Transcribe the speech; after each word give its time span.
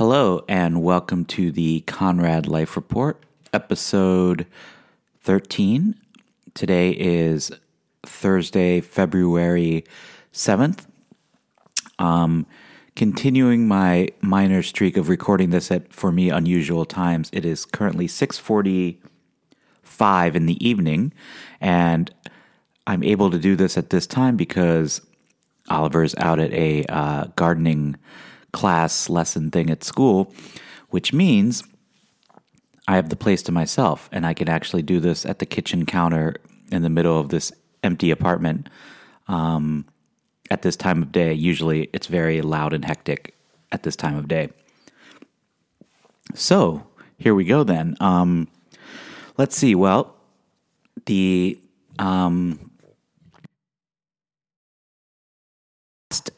Hello, 0.00 0.40
and 0.48 0.82
welcome 0.82 1.26
to 1.26 1.52
the 1.52 1.82
Conrad 1.82 2.46
Life 2.46 2.74
Report, 2.74 3.22
episode 3.52 4.46
13. 5.20 5.94
Today 6.54 6.92
is 6.92 7.52
Thursday, 8.02 8.80
February 8.80 9.84
7th. 10.32 10.86
Um, 11.98 12.46
continuing 12.96 13.68
my 13.68 14.08
minor 14.22 14.62
streak 14.62 14.96
of 14.96 15.10
recording 15.10 15.50
this 15.50 15.70
at, 15.70 15.92
for 15.92 16.10
me, 16.10 16.30
unusual 16.30 16.86
times. 16.86 17.28
It 17.30 17.44
is 17.44 17.66
currently 17.66 18.08
645 18.08 20.34
in 20.34 20.46
the 20.46 20.66
evening, 20.66 21.12
and 21.60 22.10
I'm 22.86 23.02
able 23.02 23.30
to 23.30 23.38
do 23.38 23.54
this 23.54 23.76
at 23.76 23.90
this 23.90 24.06
time 24.06 24.38
because 24.38 25.02
Oliver's 25.68 26.14
out 26.16 26.40
at 26.40 26.54
a 26.54 26.86
uh, 26.86 27.24
gardening 27.36 27.96
class 28.52 29.08
lesson 29.08 29.50
thing 29.50 29.70
at 29.70 29.84
school, 29.84 30.32
which 30.90 31.12
means 31.12 31.64
I 32.88 32.96
have 32.96 33.08
the 33.08 33.16
place 33.16 33.42
to 33.44 33.52
myself 33.52 34.08
and 34.12 34.26
I 34.26 34.34
can 34.34 34.48
actually 34.48 34.82
do 34.82 35.00
this 35.00 35.24
at 35.24 35.38
the 35.38 35.46
kitchen 35.46 35.86
counter 35.86 36.36
in 36.72 36.82
the 36.82 36.90
middle 36.90 37.18
of 37.18 37.28
this 37.28 37.52
empty 37.82 38.10
apartment 38.10 38.68
um, 39.28 39.84
at 40.50 40.62
this 40.62 40.76
time 40.76 41.02
of 41.02 41.12
day. 41.12 41.32
Usually 41.32 41.88
it's 41.92 42.06
very 42.06 42.42
loud 42.42 42.72
and 42.72 42.84
hectic 42.84 43.34
at 43.72 43.82
this 43.82 43.96
time 43.96 44.16
of 44.16 44.28
day. 44.28 44.50
So 46.34 46.86
here 47.18 47.34
we 47.34 47.44
go 47.44 47.64
then. 47.64 47.96
Um, 48.00 48.48
let's 49.36 49.56
see. 49.56 49.74
Well, 49.74 50.14
the 51.06 51.58
um, 51.98 52.69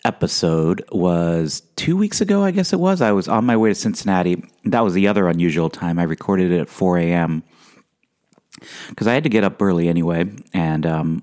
episode 0.05 0.85
was 0.91 1.63
two 1.77 1.97
weeks 1.97 2.21
ago, 2.21 2.43
I 2.43 2.51
guess 2.51 2.73
it 2.73 2.81
was. 2.81 3.01
I 3.01 3.13
was 3.13 3.29
on 3.29 3.45
my 3.45 3.57
way 3.57 3.71
to 3.71 3.75
Cincinnati. 3.75 4.43
That 4.65 4.81
was 4.81 4.95
the 4.95 5.09
other 5.09 5.29
unusual 5.29 5.71
time. 5.71 5.99
I 5.99 6.05
recorded 6.05 6.51
it 6.51 6.61
at 6.61 6.69
4 6.69 6.99
a.m. 6.99 7.43
because 8.89 9.07
I 9.07 9.15
had 9.15 9.23
to 9.25 9.29
get 9.29 9.45
up 9.45 9.61
early 9.61 9.89
anyway, 9.89 10.31
and 10.53 10.87
um, 10.87 11.23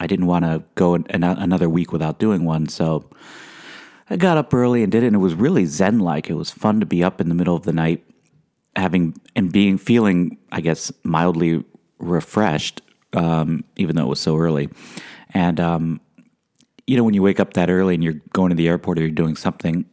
I 0.00 0.06
didn't 0.06 0.26
want 0.26 0.44
to 0.44 0.62
go 0.74 0.94
an, 0.94 1.06
another 1.08 1.68
week 1.68 1.92
without 1.92 2.18
doing 2.18 2.44
one. 2.44 2.68
So 2.68 3.08
I 4.08 4.16
got 4.16 4.36
up 4.36 4.52
early 4.52 4.82
and 4.82 4.92
did 4.92 5.02
it, 5.02 5.08
and 5.08 5.16
it 5.16 5.20
was 5.20 5.34
really 5.34 5.64
zen 5.66 6.00
like. 6.00 6.28
It 6.28 6.34
was 6.34 6.50
fun 6.50 6.80
to 6.80 6.86
be 6.86 7.02
up 7.02 7.20
in 7.20 7.28
the 7.28 7.34
middle 7.34 7.56
of 7.56 7.62
the 7.62 7.72
night, 7.72 8.04
having 8.76 9.14
and 9.34 9.52
being 9.52 9.78
feeling, 9.78 10.38
I 10.52 10.60
guess, 10.60 10.92
mildly 11.04 11.64
refreshed, 11.98 12.82
um, 13.12 13.64
even 13.76 13.96
though 13.96 14.04
it 14.04 14.08
was 14.08 14.20
so 14.20 14.36
early. 14.36 14.68
And 15.32 15.60
um, 15.60 16.00
you 16.86 16.96
know, 16.96 17.04
when 17.04 17.14
you 17.14 17.22
wake 17.22 17.40
up 17.40 17.54
that 17.54 17.70
early 17.70 17.94
and 17.94 18.02
you're 18.02 18.20
going 18.32 18.50
to 18.50 18.56
the 18.56 18.68
airport 18.68 18.98
or 18.98 19.02
you're 19.02 19.10
doing 19.10 19.36
something, 19.36 19.84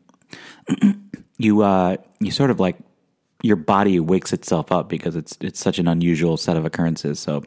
you 1.37 1.61
uh, 1.61 1.97
you 2.19 2.31
sort 2.31 2.51
of 2.51 2.59
like 2.59 2.77
your 3.43 3.55
body 3.55 3.99
wakes 3.99 4.33
itself 4.33 4.71
up 4.71 4.89
because 4.89 5.15
it's 5.15 5.37
it's 5.41 5.59
such 5.59 5.79
an 5.79 5.87
unusual 5.87 6.37
set 6.37 6.57
of 6.57 6.65
occurrences. 6.65 7.19
So, 7.19 7.43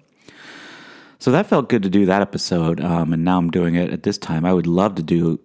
so 1.18 1.30
that 1.30 1.46
felt 1.46 1.68
good 1.68 1.82
to 1.82 1.90
do 1.90 2.06
that 2.06 2.22
episode, 2.22 2.80
um, 2.80 3.12
and 3.12 3.24
now 3.24 3.38
I'm 3.38 3.50
doing 3.50 3.74
it 3.74 3.92
at 3.92 4.02
this 4.02 4.18
time. 4.18 4.44
I 4.44 4.52
would 4.52 4.66
love 4.66 4.94
to 4.96 5.02
do 5.02 5.40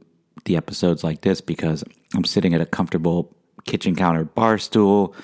the 0.46 0.56
episodes 0.56 1.04
like 1.04 1.22
this 1.22 1.42
because 1.42 1.84
I'm 2.14 2.24
sitting 2.24 2.54
at 2.54 2.62
a 2.62 2.66
comfortable 2.66 3.36
kitchen 3.66 3.96
counter 3.96 4.24
bar 4.24 4.58
stool, 4.58 5.16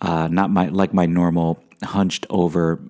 uh, 0.00 0.28
not 0.28 0.50
my 0.50 0.68
like 0.68 0.94
my 0.94 1.06
normal 1.06 1.62
hunched 1.82 2.26
over, 2.30 2.80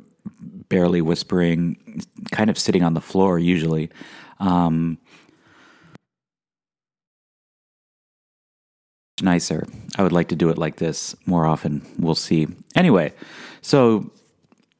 barely 0.69 1.01
whispering, 1.01 2.05
kind 2.31 2.51
of 2.51 2.59
sitting 2.59 2.83
on 2.83 2.95
the 2.95 3.01
floor 3.01 3.39
usually. 3.39 3.91
Um, 4.39 4.99
nicer. 9.23 9.67
I 9.97 10.03
would 10.03 10.13
like 10.13 10.29
to 10.29 10.37
do 10.37 10.49
it 10.51 10.59
like 10.59 10.77
this 10.77 11.15
more 11.27 11.47
often. 11.47 11.87
We'll 11.99 12.15
see. 12.15 12.49
Anyway, 12.75 13.13
so 13.63 14.11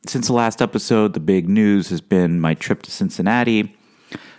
since 0.07 0.29
the 0.29 0.33
last 0.33 0.63
episode, 0.63 1.13
the 1.13 1.21
big 1.21 1.49
news 1.49 1.89
has 1.91 2.01
been 2.01 2.41
my 2.41 2.55
trip 2.55 2.83
to 2.83 2.91
Cincinnati. 2.91 3.77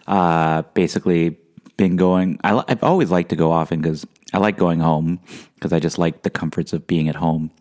Uh, 0.07 0.63
basically, 0.73 1.37
been 1.77 1.95
going. 1.95 2.39
I, 2.43 2.63
have 2.67 2.83
always 2.83 3.11
liked 3.11 3.29
to 3.29 3.35
go 3.35 3.51
often 3.51 3.81
because 3.81 4.05
I 4.33 4.37
like 4.37 4.57
going 4.57 4.79
home 4.79 5.19
because 5.55 5.73
I 5.73 5.79
just 5.79 5.97
like 5.97 6.23
the 6.23 6.29
comforts 6.29 6.73
of 6.73 6.87
being 6.87 7.09
at 7.09 7.15
home. 7.15 7.51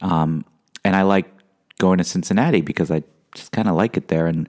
Um, 0.00 0.44
and 0.84 0.94
I 0.94 1.02
like 1.02 1.26
going 1.78 1.98
to 1.98 2.04
Cincinnati 2.04 2.60
because 2.60 2.90
I 2.90 3.02
just 3.34 3.52
kind 3.52 3.68
of 3.68 3.74
like 3.74 3.96
it 3.96 4.08
there. 4.08 4.26
And 4.26 4.48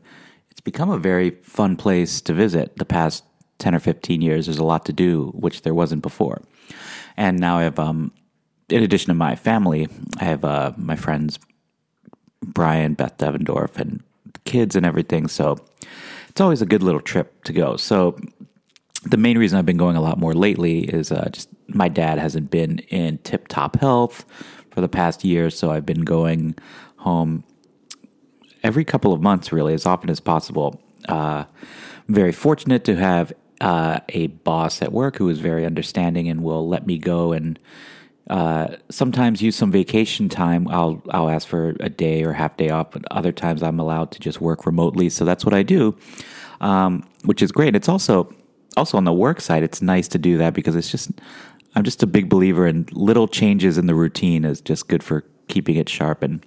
it's 0.51 0.61
become 0.61 0.89
a 0.89 0.97
very 0.97 1.31
fun 1.31 1.75
place 1.77 2.21
to 2.21 2.33
visit 2.33 2.77
the 2.77 2.85
past 2.85 3.23
10 3.59 3.75
or 3.75 3.79
15 3.79 4.21
years. 4.21 4.45
There's 4.45 4.57
a 4.57 4.63
lot 4.63 4.85
to 4.85 4.93
do, 4.93 5.31
which 5.33 5.63
there 5.63 5.73
wasn't 5.73 6.01
before. 6.01 6.41
And 7.15 7.39
now 7.39 7.57
I 7.57 7.63
have, 7.63 7.79
um, 7.79 8.11
in 8.69 8.83
addition 8.83 9.07
to 9.07 9.13
my 9.13 9.35
family, 9.35 9.87
I 10.19 10.23
have 10.25 10.45
uh, 10.45 10.73
my 10.77 10.95
friends 10.95 11.39
Brian, 12.43 12.93
Beth 12.93 13.17
Devendorf, 13.17 13.77
and 13.77 14.03
kids 14.45 14.75
and 14.75 14.85
everything. 14.85 15.27
So 15.27 15.57
it's 16.29 16.41
always 16.41 16.61
a 16.61 16.65
good 16.65 16.83
little 16.83 17.01
trip 17.01 17.43
to 17.45 17.53
go. 17.53 17.77
So 17.77 18.17
the 19.03 19.17
main 19.17 19.37
reason 19.37 19.57
I've 19.57 19.65
been 19.65 19.77
going 19.77 19.95
a 19.95 20.01
lot 20.01 20.17
more 20.19 20.33
lately 20.33 20.81
is 20.81 21.11
uh, 21.11 21.29
just 21.31 21.49
my 21.67 21.89
dad 21.89 22.19
hasn't 22.19 22.51
been 22.51 22.79
in 22.89 23.17
tip 23.19 23.47
top 23.47 23.79
health 23.79 24.25
for 24.71 24.81
the 24.81 24.89
past 24.89 25.23
year. 25.23 25.49
So 25.49 25.71
I've 25.71 25.85
been 25.85 26.01
going 26.01 26.55
home 26.97 27.43
every 28.63 28.85
couple 28.85 29.13
of 29.13 29.21
months, 29.21 29.51
really, 29.51 29.73
as 29.73 29.85
often 29.85 30.09
as 30.09 30.19
possible. 30.19 30.79
Uh, 31.07 31.45
very 32.07 32.31
fortunate 32.31 32.83
to 32.85 32.95
have 32.95 33.33
uh, 33.61 33.99
a 34.09 34.27
boss 34.27 34.81
at 34.81 34.91
work 34.91 35.17
who 35.17 35.29
is 35.29 35.39
very 35.39 35.65
understanding 35.65 36.29
and 36.29 36.43
will 36.43 36.67
let 36.67 36.85
me 36.85 36.97
go 36.97 37.33
and 37.33 37.59
uh, 38.29 38.75
sometimes 38.89 39.41
use 39.41 39.55
some 39.55 39.71
vacation 39.71 40.27
time. 40.27 40.67
I'll 40.67 41.01
I'll 41.11 41.29
ask 41.29 41.47
for 41.47 41.75
a 41.79 41.89
day 41.89 42.23
or 42.23 42.33
half 42.33 42.57
day 42.57 42.69
off, 42.69 42.91
but 42.91 43.03
other 43.09 43.31
times 43.31 43.63
I'm 43.63 43.79
allowed 43.79 44.11
to 44.11 44.19
just 44.19 44.41
work 44.41 44.65
remotely. 44.65 45.09
So 45.09 45.23
that's 45.23 45.45
what 45.45 45.53
I 45.53 45.63
do, 45.63 45.97
um, 46.59 47.07
which 47.23 47.41
is 47.41 47.51
great. 47.51 47.75
It's 47.75 47.87
also 47.87 48.33
also 48.75 48.97
on 48.97 49.05
the 49.05 49.13
work 49.13 49.39
side. 49.39 49.63
It's 49.63 49.81
nice 49.81 50.07
to 50.09 50.17
do 50.17 50.37
that 50.37 50.53
because 50.53 50.75
it's 50.75 50.91
just 50.91 51.11
I'm 51.75 51.83
just 51.83 52.03
a 52.03 52.07
big 52.07 52.27
believer 52.27 52.67
in 52.67 52.87
little 52.91 53.27
changes 53.27 53.77
in 53.77 53.85
the 53.85 53.95
routine 53.95 54.43
is 54.43 54.61
just 54.61 54.87
good 54.87 55.03
for 55.03 55.23
keeping 55.47 55.77
it 55.77 55.87
sharp 55.87 56.21
and 56.21 56.45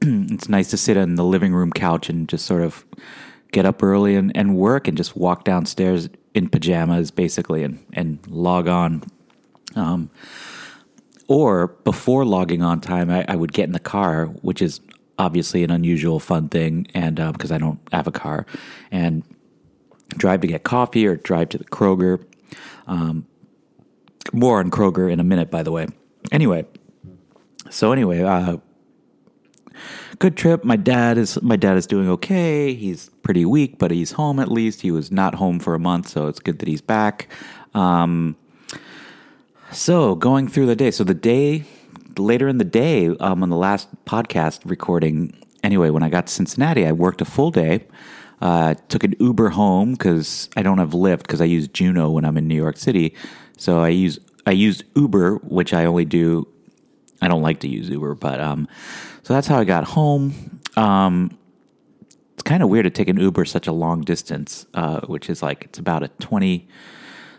it's 0.02 0.48
nice 0.48 0.70
to 0.70 0.76
sit 0.76 0.96
on 0.96 1.14
the 1.14 1.24
living 1.24 1.54
room 1.54 1.72
couch 1.72 2.08
and 2.08 2.28
just 2.28 2.44
sort 2.44 2.62
of 2.62 2.84
get 3.52 3.66
up 3.66 3.82
early 3.82 4.16
and, 4.16 4.34
and 4.36 4.56
work 4.56 4.88
and 4.88 4.96
just 4.96 5.16
walk 5.16 5.44
downstairs 5.44 6.08
in 6.34 6.48
pajamas 6.48 7.10
basically 7.10 7.62
and, 7.62 7.84
and 7.92 8.18
log 8.26 8.66
on. 8.66 9.02
Um, 9.76 10.10
or 11.28 11.68
before 11.84 12.24
logging 12.24 12.62
on 12.62 12.80
time, 12.80 13.10
I, 13.10 13.24
I, 13.28 13.36
would 13.36 13.52
get 13.52 13.64
in 13.64 13.72
the 13.72 13.80
car, 13.80 14.26
which 14.26 14.60
is 14.60 14.80
obviously 15.18 15.62
an 15.62 15.70
unusual 15.70 16.20
fun 16.20 16.48
thing, 16.48 16.88
and 16.94 17.16
because 17.16 17.50
uh, 17.50 17.54
I 17.54 17.58
don't 17.58 17.78
have 17.90 18.06
a 18.06 18.12
car, 18.12 18.44
and 18.90 19.22
drive 20.08 20.40
to 20.42 20.46
get 20.46 20.64
coffee 20.64 21.06
or 21.06 21.16
drive 21.16 21.48
to 21.50 21.58
the 21.58 21.64
Kroger. 21.64 22.22
Um, 22.86 23.26
more 24.32 24.58
on 24.58 24.70
Kroger 24.70 25.10
in 25.10 25.20
a 25.20 25.24
minute, 25.24 25.50
by 25.50 25.62
the 25.62 25.72
way. 25.72 25.86
Anyway, 26.30 26.66
so 27.70 27.92
anyway, 27.92 28.22
uh, 28.22 28.58
good 30.18 30.36
trip. 30.36 30.64
My 30.64 30.76
dad 30.76 31.18
is 31.18 31.40
my 31.42 31.56
dad 31.56 31.76
is 31.76 31.86
doing 31.86 32.08
okay. 32.08 32.74
He's 32.74 33.10
pretty 33.22 33.44
weak, 33.44 33.78
but 33.78 33.90
he's 33.90 34.12
home 34.12 34.38
at 34.38 34.50
least. 34.50 34.80
He 34.80 34.90
was 34.90 35.10
not 35.10 35.34
home 35.34 35.58
for 35.58 35.74
a 35.74 35.78
month, 35.78 36.08
so 36.08 36.26
it's 36.26 36.40
good 36.40 36.58
that 36.60 36.68
he's 36.68 36.80
back. 36.80 37.28
Um, 37.74 38.36
so 39.70 40.14
going 40.14 40.48
through 40.48 40.66
the 40.66 40.76
day. 40.76 40.90
So 40.90 41.04
the 41.04 41.14
day 41.14 41.64
later 42.18 42.48
in 42.48 42.58
the 42.58 42.64
day, 42.64 43.08
um, 43.08 43.42
on 43.42 43.48
the 43.48 43.56
last 43.56 43.88
podcast 44.04 44.60
recording. 44.64 45.34
Anyway, 45.62 45.90
when 45.90 46.02
I 46.02 46.08
got 46.08 46.26
to 46.26 46.32
Cincinnati, 46.32 46.86
I 46.86 46.92
worked 46.92 47.20
a 47.20 47.24
full 47.24 47.52
day. 47.52 47.86
Uh, 48.40 48.74
took 48.88 49.04
an 49.04 49.14
Uber 49.20 49.50
home 49.50 49.92
because 49.92 50.50
I 50.56 50.62
don't 50.62 50.78
have 50.78 50.90
Lyft 50.90 51.18
because 51.18 51.40
I 51.40 51.44
use 51.44 51.68
Juno 51.68 52.10
when 52.10 52.24
I'm 52.24 52.36
in 52.36 52.48
New 52.48 52.56
York 52.56 52.76
City. 52.76 53.14
So 53.56 53.78
I 53.78 53.88
use 53.88 54.18
I 54.46 54.50
used 54.50 54.84
Uber, 54.96 55.36
which 55.36 55.72
I 55.72 55.84
only 55.84 56.04
do. 56.04 56.48
I 57.22 57.28
don't 57.28 57.42
like 57.42 57.60
to 57.60 57.68
use 57.68 57.88
Uber, 57.88 58.16
but 58.16 58.40
um, 58.40 58.68
so 59.22 59.32
that's 59.32 59.46
how 59.46 59.58
I 59.58 59.64
got 59.64 59.84
home. 59.84 60.60
Um, 60.76 61.38
it's 62.34 62.42
kind 62.42 62.62
of 62.62 62.68
weird 62.68 62.84
to 62.84 62.90
take 62.90 63.08
an 63.08 63.18
Uber 63.18 63.44
such 63.44 63.68
a 63.68 63.72
long 63.72 64.02
distance, 64.02 64.66
uh, 64.74 65.00
which 65.02 65.30
is 65.30 65.42
like 65.42 65.64
it's 65.64 65.78
about 65.78 66.02
a 66.02 66.08
twenty. 66.08 66.68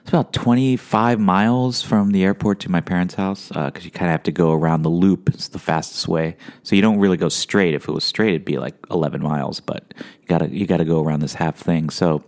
It's 0.01 0.09
about 0.09 0.33
25 0.33 1.18
miles 1.21 1.81
from 1.81 2.12
the 2.12 2.25
airport 2.25 2.59
to 2.62 2.69
my 2.69 2.81
parents' 2.81 3.13
house 3.13 3.47
because 3.47 3.83
uh, 3.83 3.85
you 3.85 3.89
kind 3.89 4.09
of 4.09 4.12
have 4.12 4.24
to 4.24 4.33
go 4.33 4.51
around 4.51 4.81
the 4.81 4.89
loop. 4.89 5.30
It's 5.30 5.47
the 5.47 5.59
fastest 5.59 6.09
way, 6.09 6.36
so 6.62 6.75
you 6.75 6.81
don't 6.81 7.00
really 7.00 7.15
go 7.15 7.29
straight. 7.29 7.74
If 7.74 7.88
it 7.88 7.91
was 7.94 8.03
straight, 8.03 8.31
it'd 8.31 8.44
be 8.44 8.57
like 8.57 8.75
11 8.91 9.24
miles, 9.24 9.62
but 9.62 9.94
you 9.97 10.27
gotta 10.27 10.50
you 10.50 10.68
gotta 10.68 10.83
go 10.83 11.01
around 11.01 11.21
this 11.21 11.36
half 11.36 11.56
thing. 11.56 11.89
So 11.89 12.21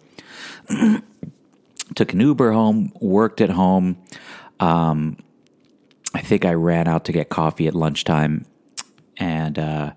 took 1.96 2.14
an 2.14 2.20
Uber 2.22 2.54
home, 2.54 2.94
worked 3.02 3.42
at 3.42 3.50
home. 3.50 3.98
Um, 4.62 5.18
I 6.16 6.22
think 6.22 6.46
I 6.46 6.54
ran 6.54 6.88
out 6.88 7.06
to 7.06 7.12
get 7.12 7.30
coffee 7.30 7.68
at 7.68 7.76
lunchtime, 7.76 8.46
and 9.18 9.60
uh, 9.60 9.92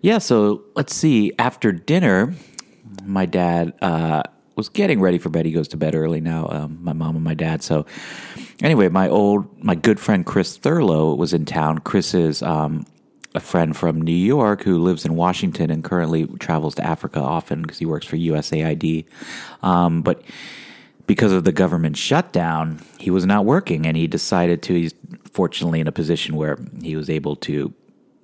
yeah, 0.00 0.18
so 0.18 0.64
let's 0.74 0.94
see. 0.94 1.32
After 1.38 1.70
dinner, 1.70 2.34
my 3.04 3.26
dad 3.26 3.74
uh, 3.82 4.22
was 4.56 4.70
getting 4.70 5.00
ready 5.00 5.18
for 5.18 5.28
bed. 5.28 5.44
He 5.44 5.52
goes 5.52 5.68
to 5.68 5.76
bed 5.76 5.94
early 5.94 6.20
now, 6.20 6.48
um, 6.48 6.78
my 6.80 6.94
mom 6.94 7.14
and 7.14 7.24
my 7.24 7.34
dad. 7.34 7.62
So 7.62 7.84
anyway, 8.62 8.88
my 8.88 9.08
old, 9.08 9.62
my 9.62 9.74
good 9.74 10.00
friend 10.00 10.24
Chris 10.24 10.56
Thurlow 10.56 11.14
was 11.14 11.34
in 11.34 11.44
town. 11.44 11.78
Chris 11.80 12.14
is 12.14 12.42
um, 12.42 12.86
a 13.34 13.40
friend 13.40 13.76
from 13.76 14.00
New 14.00 14.12
York 14.12 14.62
who 14.62 14.78
lives 14.78 15.04
in 15.04 15.14
Washington 15.14 15.70
and 15.70 15.84
currently 15.84 16.26
travels 16.38 16.74
to 16.76 16.86
Africa 16.86 17.20
often 17.20 17.62
because 17.62 17.78
he 17.78 17.86
works 17.86 18.06
for 18.06 18.16
USAID. 18.16 19.04
Um, 19.62 20.00
but 20.00 20.22
because 21.10 21.32
of 21.32 21.42
the 21.42 21.50
government 21.50 21.96
shutdown, 21.96 22.80
he 23.00 23.10
was 23.10 23.26
not 23.26 23.44
working 23.44 23.84
and 23.84 23.96
he 23.96 24.06
decided 24.06 24.62
to. 24.62 24.74
He's 24.74 24.94
fortunately 25.32 25.80
in 25.80 25.88
a 25.88 25.92
position 25.92 26.36
where 26.36 26.56
he 26.80 26.94
was 26.94 27.10
able 27.10 27.34
to 27.50 27.74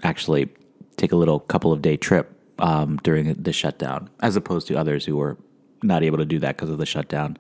actually 0.04 0.48
take 0.96 1.10
a 1.10 1.16
little 1.16 1.40
couple 1.40 1.72
of 1.72 1.82
day 1.82 1.96
trip 1.96 2.30
um, 2.60 2.98
during 2.98 3.34
the 3.34 3.52
shutdown, 3.52 4.08
as 4.20 4.36
opposed 4.36 4.68
to 4.68 4.76
others 4.76 5.04
who 5.04 5.16
were 5.16 5.36
not 5.82 6.04
able 6.04 6.18
to 6.18 6.24
do 6.24 6.38
that 6.38 6.56
because 6.56 6.70
of 6.70 6.78
the 6.78 6.86
shutdown. 6.86 7.36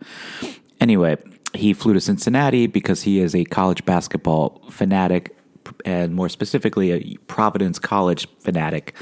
Anyway, 0.80 1.16
he 1.54 1.72
flew 1.72 1.92
to 1.92 2.00
Cincinnati 2.00 2.66
because 2.66 3.02
he 3.02 3.20
is 3.20 3.32
a 3.32 3.44
college 3.44 3.84
basketball 3.84 4.60
fanatic, 4.68 5.38
and 5.84 6.12
more 6.12 6.28
specifically, 6.28 6.90
a 6.90 7.16
Providence 7.28 7.78
College 7.78 8.26
fanatic. 8.40 8.96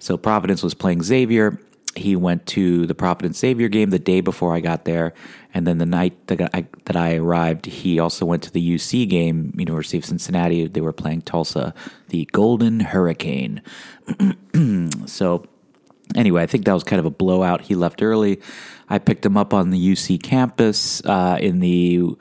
So 0.00 0.18
Providence 0.18 0.62
was 0.62 0.74
playing 0.74 1.02
Xavier. 1.02 1.58
He 1.96 2.16
went 2.16 2.46
to 2.48 2.86
the 2.86 2.94
Providence 2.94 3.38
Xavier 3.38 3.68
game 3.68 3.90
the 3.90 3.98
day 3.98 4.20
before 4.20 4.54
I 4.54 4.60
got 4.60 4.84
there, 4.84 5.14
and 5.54 5.66
then 5.66 5.78
the 5.78 5.86
night 5.86 6.26
that 6.28 6.54
I, 6.54 6.66
that 6.84 6.96
I 6.96 7.16
arrived, 7.16 7.66
he 7.66 7.98
also 7.98 8.24
went 8.24 8.42
to 8.44 8.52
the 8.52 8.74
UC 8.74 9.08
game, 9.08 9.52
University 9.56 9.98
of 9.98 10.04
Cincinnati. 10.04 10.66
They 10.66 10.80
were 10.80 10.92
playing 10.92 11.22
Tulsa, 11.22 11.74
the 12.08 12.26
Golden 12.32 12.80
Hurricane. 12.80 13.62
so 15.06 15.46
anyway, 16.14 16.42
I 16.42 16.46
think 16.46 16.64
that 16.66 16.74
was 16.74 16.84
kind 16.84 17.00
of 17.00 17.06
a 17.06 17.10
blowout. 17.10 17.62
He 17.62 17.74
left 17.74 18.02
early. 18.02 18.40
I 18.88 18.98
picked 18.98 19.24
him 19.24 19.36
up 19.36 19.52
on 19.52 19.70
the 19.70 19.92
UC 19.92 20.22
campus 20.22 21.04
uh, 21.04 21.38
in 21.40 21.60
the 21.60 22.16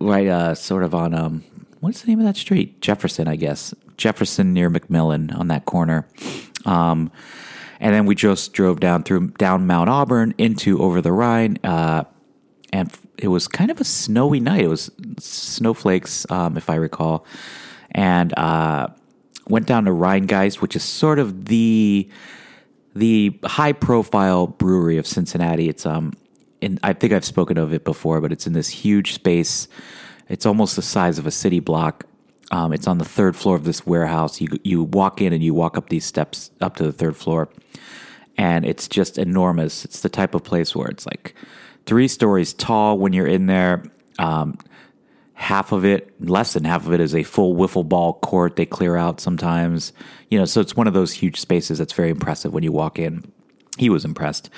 right, 0.00 0.26
uh, 0.26 0.54
sort 0.54 0.84
of 0.84 0.94
on 0.94 1.14
um, 1.14 1.44
what's 1.80 2.02
the 2.02 2.08
name 2.08 2.20
of 2.20 2.26
that 2.26 2.36
street? 2.36 2.80
Jefferson, 2.80 3.28
I 3.28 3.36
guess. 3.36 3.74
Jefferson 3.96 4.52
near 4.52 4.70
McMillan 4.70 5.36
on 5.38 5.48
that 5.48 5.64
corner. 5.64 6.06
Um, 6.64 7.10
and 7.82 7.92
then 7.92 8.06
we 8.06 8.14
just 8.14 8.52
drove 8.52 8.78
down 8.78 9.02
through 9.02 9.28
down 9.32 9.66
Mount 9.66 9.90
Auburn 9.90 10.34
into 10.38 10.80
over 10.80 11.00
the 11.02 11.10
Rhine, 11.10 11.58
uh, 11.64 12.04
and 12.72 12.90
it 13.18 13.26
was 13.26 13.48
kind 13.48 13.72
of 13.72 13.80
a 13.80 13.84
snowy 13.84 14.38
night. 14.38 14.62
It 14.62 14.68
was 14.68 14.90
snowflakes, 15.18 16.24
um, 16.30 16.56
if 16.56 16.70
I 16.70 16.76
recall, 16.76 17.26
and 17.90 18.32
uh, 18.38 18.86
went 19.48 19.66
down 19.66 19.84
to 19.86 19.90
Rhinegeist, 19.90 20.62
which 20.62 20.76
is 20.76 20.84
sort 20.84 21.18
of 21.18 21.46
the 21.46 22.08
the 22.94 23.36
high 23.44 23.72
profile 23.72 24.46
brewery 24.46 24.96
of 24.96 25.06
Cincinnati. 25.06 25.68
It's 25.68 25.84
um, 25.84 26.12
in, 26.60 26.78
I 26.84 26.92
think 26.92 27.12
I've 27.12 27.24
spoken 27.24 27.58
of 27.58 27.72
it 27.72 27.84
before, 27.84 28.20
but 28.20 28.30
it's 28.30 28.46
in 28.46 28.52
this 28.52 28.68
huge 28.68 29.12
space. 29.12 29.66
It's 30.28 30.46
almost 30.46 30.76
the 30.76 30.82
size 30.82 31.18
of 31.18 31.26
a 31.26 31.32
city 31.32 31.58
block. 31.58 32.04
Um, 32.52 32.72
it's 32.72 32.86
on 32.86 32.98
the 32.98 33.04
third 33.04 33.34
floor 33.34 33.56
of 33.56 33.64
this 33.64 33.84
warehouse. 33.84 34.40
You 34.40 34.48
you 34.62 34.84
walk 34.84 35.20
in 35.20 35.32
and 35.32 35.42
you 35.42 35.52
walk 35.52 35.76
up 35.76 35.88
these 35.88 36.04
steps 36.04 36.52
up 36.60 36.76
to 36.76 36.84
the 36.84 36.92
third 36.92 37.16
floor, 37.16 37.48
and 38.36 38.64
it's 38.64 38.88
just 38.88 39.18
enormous. 39.18 39.84
It's 39.84 40.00
the 40.00 40.08
type 40.08 40.34
of 40.34 40.44
place 40.44 40.74
where 40.74 40.88
it's 40.88 41.06
like 41.06 41.34
three 41.86 42.08
stories 42.08 42.52
tall 42.52 42.98
when 42.98 43.12
you're 43.12 43.26
in 43.26 43.46
there. 43.46 43.82
Um, 44.18 44.58
half 45.34 45.72
of 45.72 45.84
it, 45.84 46.12
less 46.20 46.52
than 46.52 46.64
half 46.64 46.86
of 46.86 46.92
it, 46.92 47.00
is 47.00 47.14
a 47.14 47.22
full 47.22 47.54
wiffle 47.54 47.88
ball 47.88 48.14
court. 48.14 48.56
They 48.56 48.66
clear 48.66 48.96
out 48.96 49.20
sometimes, 49.20 49.92
you 50.30 50.38
know. 50.38 50.44
So 50.44 50.60
it's 50.60 50.76
one 50.76 50.86
of 50.86 50.94
those 50.94 51.12
huge 51.12 51.40
spaces 51.40 51.78
that's 51.78 51.92
very 51.92 52.10
impressive 52.10 52.52
when 52.52 52.62
you 52.62 52.72
walk 52.72 52.98
in. 52.98 53.30
He 53.78 53.88
was 53.88 54.04
impressed, 54.04 54.50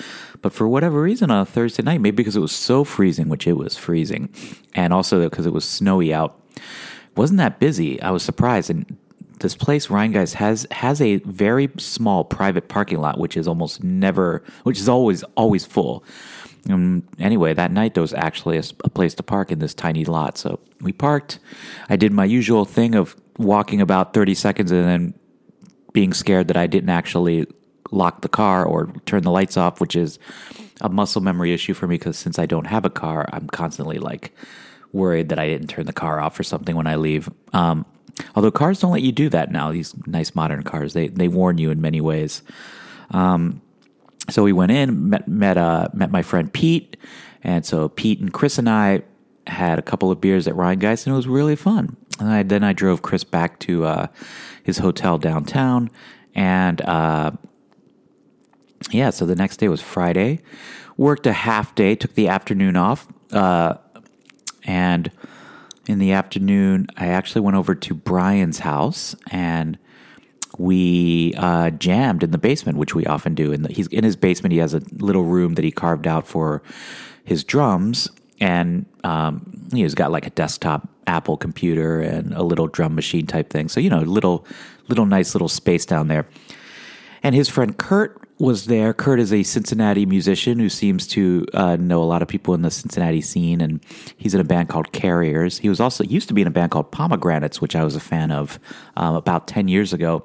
but 0.42 0.52
for 0.52 0.66
whatever 0.66 1.00
reason, 1.00 1.30
on 1.30 1.42
a 1.42 1.46
Thursday 1.46 1.84
night, 1.84 2.00
maybe 2.00 2.16
because 2.16 2.34
it 2.34 2.40
was 2.40 2.50
so 2.50 2.82
freezing, 2.82 3.28
which 3.28 3.46
it 3.46 3.52
was 3.52 3.76
freezing, 3.76 4.28
and 4.74 4.92
also 4.92 5.22
because 5.28 5.46
it 5.46 5.52
was 5.52 5.64
snowy 5.64 6.12
out, 6.12 6.40
wasn't 7.16 7.38
that 7.38 7.60
busy. 7.60 8.02
I 8.02 8.10
was 8.10 8.24
surprised, 8.24 8.70
and 8.70 8.98
this 9.44 9.54
place 9.54 9.88
Rhinegeist 9.88 10.32
has 10.34 10.66
has 10.70 11.02
a 11.02 11.16
very 11.18 11.68
small 11.76 12.24
private 12.24 12.68
parking 12.68 12.98
lot, 12.98 13.18
which 13.18 13.36
is 13.36 13.46
almost 13.46 13.84
never, 13.84 14.42
which 14.62 14.80
is 14.80 14.88
always 14.88 15.22
always 15.36 15.66
full. 15.66 16.02
Um, 16.70 17.06
anyway, 17.18 17.52
that 17.52 17.70
night 17.70 17.92
there 17.92 18.00
was 18.00 18.14
actually 18.14 18.56
a, 18.56 18.62
a, 18.84 18.88
place 18.88 19.12
to 19.16 19.22
park 19.22 19.52
in 19.52 19.58
this 19.58 19.74
tiny 19.74 20.06
lot. 20.06 20.38
So 20.38 20.60
we 20.80 20.92
parked. 20.92 21.38
I 21.90 21.96
did 21.96 22.10
my 22.10 22.24
usual 22.24 22.64
thing 22.64 22.94
of 22.94 23.14
walking 23.36 23.82
about 23.82 24.14
30 24.14 24.34
seconds 24.34 24.70
and 24.72 24.88
then 24.88 25.14
being 25.92 26.14
scared 26.14 26.48
that 26.48 26.56
I 26.56 26.66
didn't 26.66 26.88
actually 26.88 27.46
lock 27.90 28.22
the 28.22 28.30
car 28.30 28.64
or 28.64 28.94
turn 29.04 29.24
the 29.24 29.30
lights 29.30 29.58
off, 29.58 29.78
which 29.78 29.94
is 29.94 30.18
a 30.80 30.88
muscle 30.88 31.20
memory 31.20 31.52
issue 31.52 31.74
for 31.74 31.86
me 31.86 31.96
because 31.96 32.16
since 32.16 32.38
I 32.38 32.46
don't 32.46 32.66
have 32.66 32.86
a 32.86 32.90
car, 32.90 33.28
I'm 33.30 33.46
constantly 33.48 33.98
like 33.98 34.34
worried 34.92 35.28
that 35.28 35.38
I 35.38 35.46
didn't 35.48 35.68
turn 35.68 35.84
the 35.84 35.92
car 35.92 36.18
off 36.18 36.40
or 36.40 36.44
something 36.44 36.76
when 36.76 36.86
I 36.86 36.96
leave. 36.96 37.28
Um, 37.52 37.84
although 38.34 38.50
cars 38.50 38.80
don't 38.80 38.92
let 38.92 39.02
you 39.02 39.12
do 39.12 39.28
that 39.30 39.50
now, 39.50 39.72
these 39.72 39.94
nice 40.06 40.34
modern 40.34 40.62
cars, 40.62 40.92
they, 40.92 41.08
they 41.08 41.28
warn 41.28 41.58
you 41.58 41.70
in 41.70 41.80
many 41.80 42.00
ways. 42.00 42.42
Um, 43.10 43.60
so 44.30 44.42
we 44.42 44.52
went 44.52 44.72
in, 44.72 45.10
met 45.10 45.28
met 45.28 45.58
uh, 45.58 45.88
met 45.92 46.10
my 46.10 46.22
friend 46.22 46.52
Pete, 46.52 46.96
and 47.42 47.64
so 47.66 47.88
Pete 47.90 48.20
and 48.20 48.32
Chris 48.32 48.58
and 48.58 48.68
I 48.68 49.02
had 49.46 49.78
a 49.78 49.82
couple 49.82 50.10
of 50.10 50.20
beers 50.20 50.48
at 50.48 50.54
Rhinegeist, 50.54 51.06
and 51.06 51.12
it 51.12 51.16
was 51.16 51.28
really 51.28 51.56
fun. 51.56 51.96
And 52.18 52.28
I, 52.28 52.42
then 52.42 52.64
I 52.64 52.72
drove 52.72 53.02
Chris 53.02 53.24
back 53.24 53.58
to 53.60 53.84
uh, 53.84 54.06
his 54.62 54.78
hotel 54.78 55.18
downtown, 55.18 55.90
and 56.34 56.80
uh, 56.82 57.32
yeah, 58.90 59.10
so 59.10 59.26
the 59.26 59.36
next 59.36 59.58
day 59.58 59.68
was 59.68 59.82
Friday. 59.82 60.40
Worked 60.96 61.26
a 61.26 61.32
half 61.32 61.74
day, 61.74 61.96
took 61.96 62.14
the 62.14 62.28
afternoon 62.28 62.76
off, 62.76 63.08
uh, 63.32 63.74
and 64.64 65.10
in 65.86 65.98
the 65.98 66.12
afternoon, 66.12 66.86
I 66.96 67.08
actually 67.08 67.42
went 67.42 67.56
over 67.56 67.74
to 67.74 67.94
Brian's 67.94 68.60
house 68.60 69.14
and 69.30 69.78
we 70.58 71.34
uh, 71.36 71.70
jammed 71.70 72.22
in 72.22 72.30
the 72.30 72.38
basement, 72.38 72.78
which 72.78 72.94
we 72.94 73.06
often 73.06 73.34
do. 73.34 73.52
And 73.52 73.68
he's 73.68 73.86
in 73.88 74.04
his 74.04 74.16
basement. 74.16 74.52
He 74.52 74.58
has 74.58 74.74
a 74.74 74.82
little 74.98 75.24
room 75.24 75.54
that 75.54 75.64
he 75.64 75.70
carved 75.70 76.06
out 76.06 76.26
for 76.26 76.62
his 77.24 77.42
drums, 77.42 78.08
and 78.40 78.86
um, 79.02 79.68
he's 79.72 79.94
got 79.94 80.12
like 80.12 80.26
a 80.26 80.30
desktop 80.30 80.88
Apple 81.06 81.36
computer 81.36 82.00
and 82.00 82.32
a 82.34 82.42
little 82.42 82.66
drum 82.66 82.94
machine 82.94 83.26
type 83.26 83.50
thing. 83.50 83.68
So 83.68 83.80
you 83.80 83.90
know, 83.90 84.00
little, 84.00 84.46
little 84.88 85.06
nice 85.06 85.34
little 85.34 85.48
space 85.48 85.86
down 85.86 86.08
there. 86.08 86.26
And 87.22 87.34
his 87.34 87.48
friend 87.48 87.76
Kurt 87.76 88.23
was 88.38 88.66
there. 88.66 88.92
Kurt 88.92 89.20
is 89.20 89.32
a 89.32 89.42
Cincinnati 89.42 90.06
musician 90.06 90.58
who 90.58 90.68
seems 90.68 91.06
to 91.08 91.46
uh, 91.54 91.76
know 91.76 92.02
a 92.02 92.04
lot 92.04 92.20
of 92.20 92.28
people 92.28 92.54
in 92.54 92.62
the 92.62 92.70
Cincinnati 92.70 93.20
scene, 93.20 93.60
and 93.60 93.80
he's 94.16 94.34
in 94.34 94.40
a 94.40 94.44
band 94.44 94.68
called 94.68 94.92
Carriers. 94.92 95.58
He 95.58 95.68
was 95.68 95.80
also 95.80 96.02
used 96.04 96.28
to 96.28 96.34
be 96.34 96.42
in 96.42 96.48
a 96.48 96.50
band 96.50 96.72
called 96.72 96.90
Pomegranates, 96.90 97.60
which 97.60 97.76
I 97.76 97.84
was 97.84 97.94
a 97.94 98.00
fan 98.00 98.30
of 98.30 98.58
um, 98.96 99.14
about 99.14 99.46
ten 99.46 99.68
years 99.68 99.92
ago. 99.92 100.24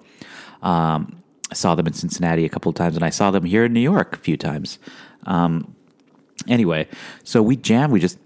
Um, 0.62 1.22
I 1.52 1.56
saw 1.56 1.76
them 1.76 1.88
in 1.88 1.94
Cincinnati 1.94 2.46
a 2.46 2.50
couple 2.50 2.70
of 2.70 2.76
times, 2.76 2.96
and 2.96 3.06
I 3.06 3.10
saw 3.10 3.32
them 3.32 3.46
here 3.46 3.66
in 3.66 3.74
New 3.74 3.80
York 3.80 4.16
a 4.16 4.20
few 4.20 4.38
times. 4.38 4.80
Um, 5.26 5.76
anyway, 6.48 6.88
so 7.24 7.42
we 7.42 7.56
jammed. 7.56 7.94
We 7.94 8.00
just 8.00 8.18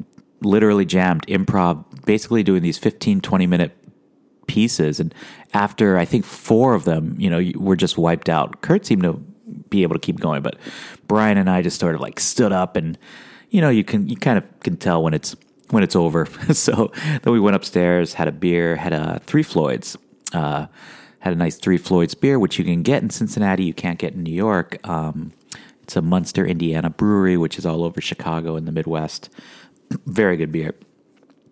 literally 0.42 0.86
jammed 0.86 1.26
improv, 1.28 1.84
basically 2.06 2.44
doing 2.44 2.62
these 2.62 2.78
15, 2.78 3.22
20 3.22 3.48
minute 3.48 3.72
pieces. 4.48 5.00
And 5.00 5.14
after 5.54 5.98
I 5.98 6.06
think 6.06 6.26
four 6.26 6.74
of 6.74 6.86
them, 6.86 7.16
you 7.18 7.30
know, 7.30 7.52
we're 7.56 7.76
just 7.76 7.98
wiped 7.98 8.30
out. 8.30 8.62
Kurt 8.62 8.86
seemed 8.86 9.04
to 9.04 9.24
be 9.74 9.84
able 9.84 9.96
to 9.96 10.00
keep 10.00 10.20
going. 10.20 10.44
But 10.44 10.58
Brian 11.08 11.38
and 11.38 11.50
I 11.50 11.62
just 11.62 11.80
sort 11.80 11.96
of 11.96 12.02
like 12.02 12.20
stood 12.20 12.52
up, 12.52 12.78
and 12.78 12.98
you 13.50 13.60
know, 13.60 13.70
you 13.70 13.84
can 13.84 14.08
you 14.08 14.16
kind 14.16 14.38
of 14.38 14.60
can 14.60 14.78
tell 14.78 15.04
when 15.04 15.14
it's 15.14 15.36
when 15.72 15.84
it's 15.84 15.96
over. 15.96 16.26
so 16.54 16.92
then 17.24 17.34
we 17.34 17.40
went 17.40 17.56
upstairs, 17.56 18.14
had 18.14 18.28
a 18.28 18.32
beer, 18.32 18.76
had 18.76 18.94
a 18.94 19.20
Three 19.26 19.44
Floyds. 19.44 19.98
Uh, 20.32 20.68
had 21.20 21.32
a 21.32 21.38
nice 21.38 21.56
Three 21.58 21.78
Floyds 21.78 22.16
beer, 22.16 22.38
which 22.38 22.60
you 22.60 22.66
can 22.66 22.84
get 22.84 23.02
in 23.02 23.10
Cincinnati, 23.10 23.64
you 23.64 23.74
can't 23.74 23.98
get 23.98 24.14
in 24.14 24.24
New 24.24 24.34
York. 24.34 24.78
Um, 24.88 25.32
it's 25.82 25.96
a 25.96 26.02
Munster, 26.02 26.46
Indiana 26.46 26.90
brewery, 26.90 27.38
which 27.38 27.58
is 27.58 27.66
all 27.66 27.84
over 27.84 28.02
Chicago 28.02 28.58
in 28.58 28.66
the 28.66 28.72
Midwest. 28.74 29.30
Very 30.06 30.36
good 30.36 30.52
beer. 30.52 30.76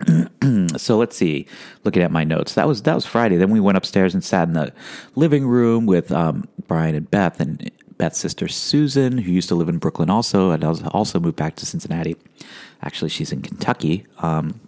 so 0.77 0.97
let's 0.97 1.15
see. 1.15 1.47
Looking 1.83 2.01
at 2.01 2.11
my 2.11 2.23
notes, 2.23 2.55
that 2.55 2.67
was 2.67 2.83
that 2.83 2.95
was 2.95 3.05
Friday. 3.05 3.37
Then 3.37 3.49
we 3.49 3.59
went 3.59 3.77
upstairs 3.77 4.13
and 4.13 4.23
sat 4.23 4.47
in 4.47 4.53
the 4.53 4.73
living 5.15 5.47
room 5.47 5.85
with 5.85 6.11
um, 6.11 6.47
Brian 6.67 6.95
and 6.95 7.09
Beth, 7.09 7.39
and 7.39 7.69
Beth's 8.01 8.17
sister 8.17 8.47
Susan, 8.47 9.19
who 9.19 9.31
used 9.31 9.47
to 9.49 9.53
live 9.53 9.69
in 9.69 9.77
Brooklyn 9.77 10.09
also, 10.09 10.49
and 10.49 10.63
also 10.63 11.19
moved 11.19 11.35
back 11.35 11.55
to 11.57 11.67
Cincinnati. 11.67 12.15
Actually, 12.81 13.09
she's 13.09 13.31
in 13.31 13.43
Kentucky. 13.43 14.07
Um, 14.17 14.59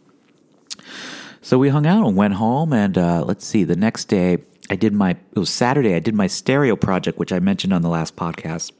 so 1.41 1.57
we 1.57 1.69
hung 1.69 1.87
out 1.87 2.05
and 2.05 2.15
went 2.15 2.35
home, 2.35 2.73
and 2.73 2.95
uh, 2.95 3.23
let's 3.25 3.43
see. 3.43 3.63
The 3.63 3.75
next 3.75 4.05
day, 4.05 4.37
I 4.69 4.75
did 4.75 4.93
my. 4.93 5.17
It 5.35 5.39
was 5.39 5.49
Saturday. 5.49 5.95
I 5.95 5.99
did 5.99 6.13
my 6.13 6.27
stereo 6.27 6.75
project, 6.75 7.17
which 7.17 7.33
I 7.33 7.39
mentioned 7.39 7.73
on 7.73 7.81
the 7.81 7.89
last 7.89 8.15
podcast. 8.15 8.71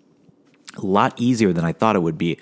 A 0.78 0.86
lot 0.86 1.20
easier 1.20 1.52
than 1.52 1.66
I 1.66 1.74
thought 1.74 1.96
it 1.96 2.04
would 2.04 2.20
be. 2.20 2.38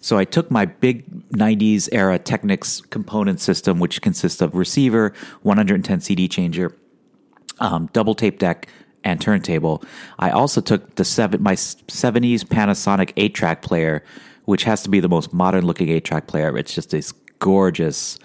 So 0.00 0.18
I 0.18 0.24
took 0.24 0.50
my 0.50 0.64
big 0.64 1.08
90s 1.30 1.88
era 1.92 2.18
Technics 2.18 2.80
component 2.80 3.40
system, 3.40 3.78
which 3.78 4.02
consists 4.02 4.42
of 4.42 4.56
receiver, 4.56 5.12
110 5.42 6.00
CD 6.00 6.26
changer, 6.26 6.76
um, 7.60 7.88
double 7.92 8.16
tape 8.16 8.40
deck, 8.40 8.66
and 9.04 9.20
turntable. 9.20 9.84
I 10.18 10.30
also 10.30 10.60
took 10.60 10.96
the 10.96 11.04
seven 11.04 11.42
my 11.42 11.54
70s 11.54 12.40
Panasonic 12.40 13.12
8 13.16 13.34
track 13.34 13.62
player, 13.62 14.02
which 14.46 14.64
has 14.64 14.82
to 14.82 14.88
be 14.88 15.00
the 15.00 15.08
most 15.08 15.32
modern 15.32 15.66
looking 15.66 15.88
8 15.90 16.04
track 16.04 16.26
player. 16.26 16.56
It's 16.56 16.74
just 16.74 16.90
this 16.90 17.12
gorgeous, 17.38 18.18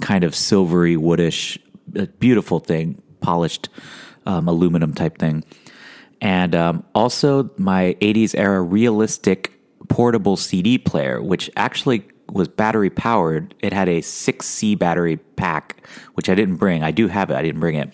kind 0.00 0.24
of 0.24 0.34
silvery 0.34 0.96
woodish, 0.96 1.58
uh, 1.98 2.06
beautiful 2.18 2.60
thing, 2.60 3.02
polished 3.20 3.68
um, 4.26 4.48
aluminum 4.48 4.94
type 4.94 5.18
thing, 5.18 5.44
and 6.20 6.54
um, 6.54 6.84
also 6.94 7.50
my 7.56 7.96
'80s 8.00 8.34
era 8.38 8.62
realistic 8.62 9.52
portable 9.88 10.36
CD 10.36 10.78
player, 10.78 11.20
which 11.20 11.50
actually 11.56 12.04
was 12.32 12.48
battery 12.48 12.90
powered. 12.90 13.54
It 13.60 13.72
had 13.72 13.88
a 13.88 14.00
6C 14.00 14.78
battery 14.78 15.16
pack, 15.36 15.86
which 16.14 16.28
I 16.28 16.34
didn't 16.34 16.56
bring. 16.56 16.82
I 16.82 16.90
do 16.90 17.08
have 17.08 17.30
it. 17.30 17.34
I 17.34 17.42
didn't 17.42 17.60
bring 17.60 17.76
it. 17.76 17.92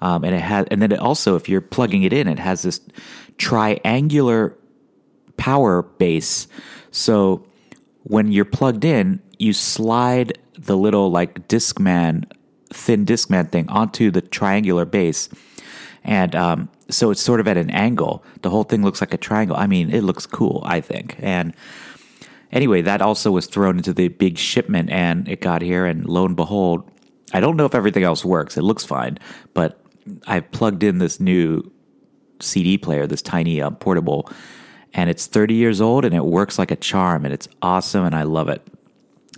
Um, 0.00 0.24
and 0.24 0.34
it 0.34 0.40
had, 0.40 0.68
and 0.70 0.80
then 0.80 0.92
it 0.92 0.98
also, 0.98 1.36
if 1.36 1.48
you're 1.48 1.60
plugging 1.60 2.02
it 2.02 2.12
in, 2.12 2.28
it 2.28 2.38
has 2.38 2.62
this 2.62 2.80
triangular 3.38 4.56
power 5.36 5.82
base. 5.82 6.48
So 6.90 7.44
when 8.04 8.32
you're 8.32 8.44
plugged 8.44 8.84
in, 8.84 9.20
you 9.38 9.52
slide 9.52 10.38
the 10.58 10.76
little 10.76 11.10
like 11.10 11.48
Discman, 11.48 12.30
thin 12.72 13.06
Discman 13.06 13.50
thing 13.50 13.68
onto 13.68 14.10
the 14.10 14.20
triangular 14.20 14.84
base. 14.84 15.28
And 16.04 16.34
um, 16.34 16.68
so 16.88 17.10
it's 17.10 17.20
sort 17.20 17.40
of 17.40 17.48
at 17.48 17.56
an 17.56 17.70
angle. 17.70 18.24
The 18.42 18.50
whole 18.50 18.64
thing 18.64 18.82
looks 18.82 19.00
like 19.00 19.14
a 19.14 19.18
triangle. 19.18 19.56
I 19.56 19.66
mean, 19.66 19.90
it 19.90 20.02
looks 20.02 20.26
cool, 20.26 20.62
I 20.64 20.80
think. 20.80 21.16
And 21.20 21.54
anyway, 22.52 22.82
that 22.82 23.02
also 23.02 23.30
was 23.30 23.46
thrown 23.46 23.76
into 23.78 23.92
the 23.92 24.08
big 24.08 24.38
shipment 24.38 24.90
and 24.90 25.28
it 25.28 25.40
got 25.40 25.62
here. 25.62 25.86
And 25.86 26.06
lo 26.06 26.24
and 26.24 26.36
behold, 26.36 26.90
I 27.32 27.40
don't 27.40 27.56
know 27.56 27.66
if 27.66 27.74
everything 27.74 28.02
else 28.02 28.24
works. 28.24 28.56
It 28.56 28.62
looks 28.62 28.84
fine, 28.84 29.18
but 29.54 29.80
I 30.26 30.40
plugged 30.40 30.82
in 30.82 30.98
this 30.98 31.20
new 31.20 31.70
CD 32.40 32.78
player, 32.78 33.06
this 33.06 33.22
tiny 33.22 33.60
uh, 33.60 33.70
portable, 33.70 34.30
and 34.92 35.08
it's 35.08 35.26
30 35.26 35.54
years 35.54 35.80
old 35.80 36.04
and 36.04 36.14
it 36.14 36.24
works 36.24 36.58
like 36.58 36.70
a 36.70 36.76
charm 36.76 37.24
and 37.24 37.32
it's 37.32 37.48
awesome 37.62 38.04
and 38.04 38.14
I 38.14 38.24
love 38.24 38.48
it. 38.48 38.66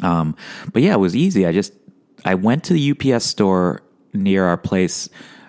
Um, 0.02 0.37
but 0.73 0.83
yeah, 0.83 0.95
it 0.95 1.00
was 1.00 1.14
easy. 1.14 1.47
I 1.47 1.52
just 1.52 1.75
I 2.25 2.35
went 2.35 2.64
to 2.64 2.73
the 2.73 2.92
UPS 2.92 3.25
store 3.25 3.83
near 4.14 4.45
our 4.45 4.57
place 4.57 5.09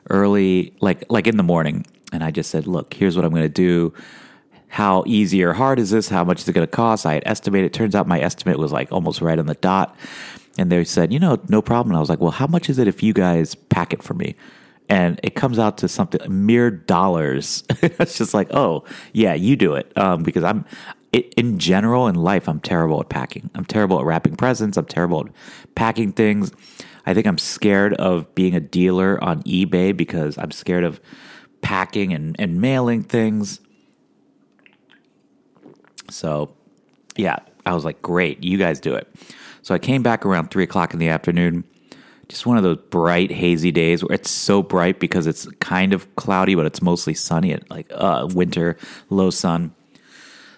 early, 0.09 0.75
like 0.81 1.05
like 1.09 1.27
in 1.27 1.37
the 1.37 1.43
morning, 1.43 1.85
and 2.11 2.23
I 2.23 2.31
just 2.31 2.49
said, 2.49 2.67
"Look, 2.67 2.93
here's 2.93 3.15
what 3.15 3.23
I'm 3.25 3.31
going 3.31 3.43
to 3.43 3.49
do." 3.49 3.93
How 4.73 5.03
easy 5.05 5.43
or 5.43 5.53
hard 5.53 5.77
is 5.77 5.91
this? 5.91 6.09
How 6.09 6.23
much 6.23 6.41
is 6.41 6.47
it 6.47 6.53
going 6.53 6.65
to 6.65 6.71
cost? 6.71 7.05
I 7.05 7.13
had 7.13 7.23
estimated. 7.27 7.67
It 7.67 7.73
turns 7.73 7.93
out 7.93 8.07
my 8.07 8.19
estimate 8.19 8.57
was 8.57 8.71
like 8.71 8.91
almost 8.91 9.21
right 9.21 9.37
on 9.37 9.45
the 9.45 9.53
dot. 9.55 9.95
And 10.57 10.71
they 10.71 10.83
said, 10.83 11.13
you 11.13 11.19
know, 11.19 11.39
no 11.47 11.61
problem. 11.61 11.91
And 11.91 11.97
I 11.97 11.99
was 11.99 12.09
like, 12.09 12.19
well, 12.19 12.31
how 12.31 12.47
much 12.47 12.69
is 12.69 12.79
it 12.79 12.87
if 12.87 13.03
you 13.03 13.13
guys 13.13 13.55
pack 13.55 13.93
it 13.93 14.03
for 14.03 14.13
me? 14.13 14.35
and 14.89 15.19
it 15.23 15.33
comes 15.33 15.59
out 15.59 15.77
to 15.77 15.87
something 15.87 16.21
mere 16.45 16.69
dollars. 16.69 17.63
it's 17.81 18.17
just 18.17 18.33
like, 18.33 18.53
oh 18.53 18.83
yeah, 19.13 19.33
you 19.33 19.55
do 19.55 19.75
it 19.75 19.91
um, 19.97 20.23
because 20.23 20.43
I'm 20.43 20.65
it, 21.13 21.33
in 21.35 21.59
general 21.59 22.07
in 22.07 22.15
life 22.15 22.49
I'm 22.49 22.59
terrible 22.59 22.99
at 22.99 23.09
packing. 23.09 23.49
I'm 23.55 23.65
terrible 23.65 23.99
at 23.99 24.05
wrapping 24.05 24.35
presents. 24.35 24.77
I'm 24.77 24.85
terrible 24.85 25.25
at 25.25 25.31
packing 25.75 26.11
things. 26.11 26.51
I 27.05 27.13
think 27.13 27.27
I'm 27.27 27.37
scared 27.37 27.93
of 27.95 28.33
being 28.35 28.55
a 28.55 28.59
dealer 28.59 29.23
on 29.23 29.43
eBay 29.43 29.95
because 29.95 30.37
I'm 30.37 30.51
scared 30.51 30.83
of 30.83 30.99
packing 31.61 32.13
and, 32.13 32.35
and 32.39 32.59
mailing 32.59 33.03
things. 33.03 33.59
So 36.09 36.53
yeah, 37.15 37.37
I 37.65 37.73
was 37.73 37.85
like, 37.85 38.01
great, 38.01 38.43
you 38.43 38.57
guys 38.57 38.79
do 38.79 38.95
it. 38.95 39.07
So 39.61 39.73
I 39.73 39.79
came 39.79 40.03
back 40.03 40.25
around 40.25 40.51
three 40.51 40.63
o'clock 40.63 40.93
in 40.93 40.99
the 40.99 41.09
afternoon 41.09 41.63
just 42.33 42.45
one 42.45 42.57
of 42.57 42.63
those 42.63 42.77
bright, 42.89 43.31
hazy 43.31 43.71
days 43.71 44.03
where 44.03 44.15
it's 44.15 44.31
so 44.31 44.63
bright 44.63 44.99
because 44.99 45.27
it's 45.27 45.47
kind 45.59 45.93
of 45.93 46.13
cloudy, 46.15 46.55
but 46.55 46.65
it's 46.65 46.81
mostly 46.81 47.13
sunny 47.13 47.51
at 47.53 47.69
like 47.69 47.91
uh, 47.93 48.27
winter, 48.33 48.77
low 49.09 49.29
sun. 49.29 49.73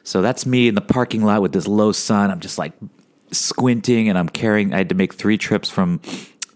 So 0.04 0.22
that's 0.22 0.46
me 0.46 0.68
in 0.68 0.76
the 0.76 0.82
parking 0.82 1.24
lot 1.24 1.42
with 1.42 1.52
this 1.52 1.68
low 1.68 1.92
sun. 1.92 2.32
I'm 2.32 2.40
just 2.40 2.58
like 2.58 2.74
squinting, 3.32 4.08
and 4.08 4.18
I'm 4.18 4.30
carrying. 4.30 4.74
I 4.74 4.78
had 4.78 4.90
to 4.90 4.96
make 4.96 5.14
three 5.14 5.38
trips 5.38 5.70
from 5.70 6.00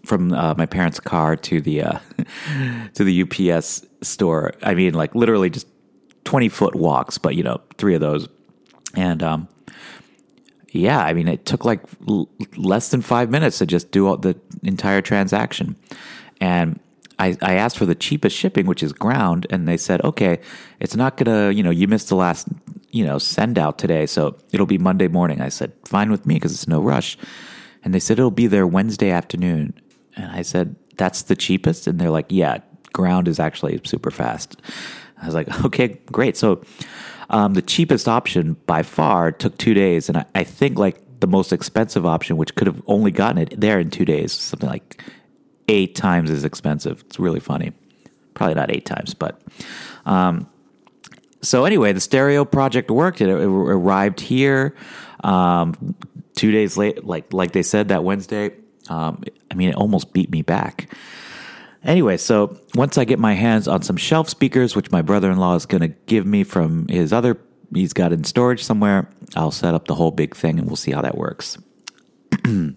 from 0.04 0.32
uh, 0.32 0.54
my 0.56 0.66
parents' 0.66 1.00
car 1.00 1.36
to 1.36 1.60
the 1.60 1.82
uh, 1.82 1.98
to 2.94 3.04
the 3.04 3.22
UPS 3.22 3.84
store. 4.02 4.54
I 4.62 4.74
mean, 4.74 4.94
like 4.94 5.14
literally 5.14 5.50
just 5.50 5.66
twenty 6.24 6.48
foot 6.48 6.76
walks, 6.76 7.18
but 7.18 7.34
you 7.34 7.42
know, 7.42 7.60
three 7.76 7.94
of 7.94 8.00
those. 8.00 8.28
And 8.94 9.22
um, 9.22 9.48
yeah, 10.70 11.00
I 11.00 11.12
mean, 11.12 11.28
it 11.28 11.46
took 11.46 11.64
like 11.64 11.82
l- 12.08 12.28
less 12.56 12.90
than 12.90 13.02
five 13.02 13.30
minutes 13.30 13.58
to 13.58 13.66
just 13.66 13.90
do 13.90 14.06
all 14.06 14.16
the 14.16 14.38
entire 14.62 15.02
transaction. 15.02 15.76
And 16.40 16.80
I, 17.18 17.36
I 17.42 17.54
asked 17.54 17.76
for 17.76 17.86
the 17.86 17.94
cheapest 17.94 18.36
shipping, 18.36 18.66
which 18.66 18.82
is 18.82 18.92
ground, 18.92 19.46
and 19.50 19.68
they 19.68 19.76
said, 19.76 20.02
okay, 20.02 20.40
it's 20.80 20.96
not 20.96 21.16
gonna, 21.16 21.50
you 21.50 21.62
know, 21.62 21.70
you 21.70 21.86
missed 21.86 22.08
the 22.08 22.16
last, 22.16 22.48
you 22.90 23.04
know, 23.04 23.18
send 23.18 23.58
out 23.58 23.78
today, 23.78 24.06
so 24.06 24.36
it'll 24.52 24.66
be 24.66 24.78
Monday 24.78 25.06
morning. 25.06 25.40
I 25.42 25.50
said, 25.50 25.72
fine 25.84 26.10
with 26.10 26.24
me 26.24 26.34
because 26.34 26.52
it's 26.52 26.66
no 26.66 26.80
rush. 26.80 27.18
And 27.84 27.92
they 27.92 28.00
said 28.00 28.18
it'll 28.18 28.30
be 28.30 28.46
there 28.46 28.66
Wednesday 28.66 29.10
afternoon. 29.10 29.74
And 30.16 30.30
I 30.32 30.42
said, 30.42 30.76
that's 30.96 31.22
the 31.22 31.36
cheapest? 31.36 31.86
And 31.86 31.98
they're 31.98 32.10
like, 32.10 32.26
yeah, 32.28 32.58
ground 32.92 33.28
is 33.28 33.38
actually 33.38 33.80
super 33.84 34.10
fast. 34.10 34.60
I 35.20 35.26
was 35.26 35.34
like, 35.34 35.64
okay, 35.64 36.00
great. 36.10 36.36
So 36.36 36.62
um, 37.30 37.54
the 37.54 37.62
cheapest 37.62 38.08
option 38.08 38.54
by 38.66 38.82
far 38.82 39.32
took 39.32 39.56
two 39.56 39.74
days, 39.74 40.08
and 40.08 40.18
I, 40.18 40.24
I, 40.34 40.44
think 40.44 40.78
like 40.78 41.20
the 41.20 41.26
most 41.26 41.52
expensive 41.52 42.04
option, 42.04 42.36
which 42.36 42.54
could 42.54 42.66
have 42.66 42.82
only 42.86 43.10
gotten 43.10 43.38
it 43.38 43.60
there 43.60 43.80
in 43.80 43.90
two 43.90 44.04
days, 44.04 44.32
something 44.32 44.68
like 44.68 45.02
eight 45.68 45.94
times 45.94 46.30
as 46.30 46.44
expensive. 46.44 47.04
It's 47.06 47.18
really 47.18 47.40
funny. 47.40 47.72
Probably 48.34 48.54
not 48.54 48.70
eight 48.70 48.84
times, 48.84 49.14
but. 49.14 49.40
Um, 50.06 50.48
so 51.42 51.64
anyway, 51.64 51.92
the 51.92 52.00
stereo 52.00 52.44
project 52.44 52.90
worked. 52.90 53.20
It, 53.20 53.28
it 53.28 53.42
arrived 53.42 54.20
here 54.20 54.74
um, 55.24 55.94
two 56.34 56.50
days 56.50 56.76
late, 56.76 57.04
like 57.04 57.32
like 57.32 57.52
they 57.52 57.62
said 57.62 57.88
that 57.88 58.04
Wednesday. 58.04 58.52
Um, 58.88 59.22
I 59.50 59.54
mean, 59.54 59.70
it 59.70 59.74
almost 59.74 60.12
beat 60.12 60.30
me 60.30 60.42
back. 60.42 60.92
Anyway, 61.82 62.16
so 62.16 62.58
once 62.74 62.98
I 62.98 63.04
get 63.04 63.18
my 63.18 63.34
hands 63.34 63.66
on 63.66 63.82
some 63.82 63.96
shelf 63.96 64.28
speakers, 64.28 64.76
which 64.76 64.90
my 64.90 65.00
brother 65.00 65.30
in 65.30 65.38
law 65.38 65.54
is 65.54 65.64
going 65.66 65.80
to 65.80 65.88
give 65.88 66.26
me 66.26 66.44
from 66.44 66.86
his 66.88 67.12
other, 67.12 67.38
he's 67.74 67.92
got 67.92 68.12
in 68.12 68.24
storage 68.24 68.62
somewhere, 68.62 69.08
I'll 69.34 69.50
set 69.50 69.74
up 69.74 69.86
the 69.86 69.94
whole 69.94 70.10
big 70.10 70.36
thing 70.36 70.58
and 70.58 70.66
we'll 70.66 70.76
see 70.76 70.90
how 70.92 71.00
that 71.00 71.16
works. 71.16 71.56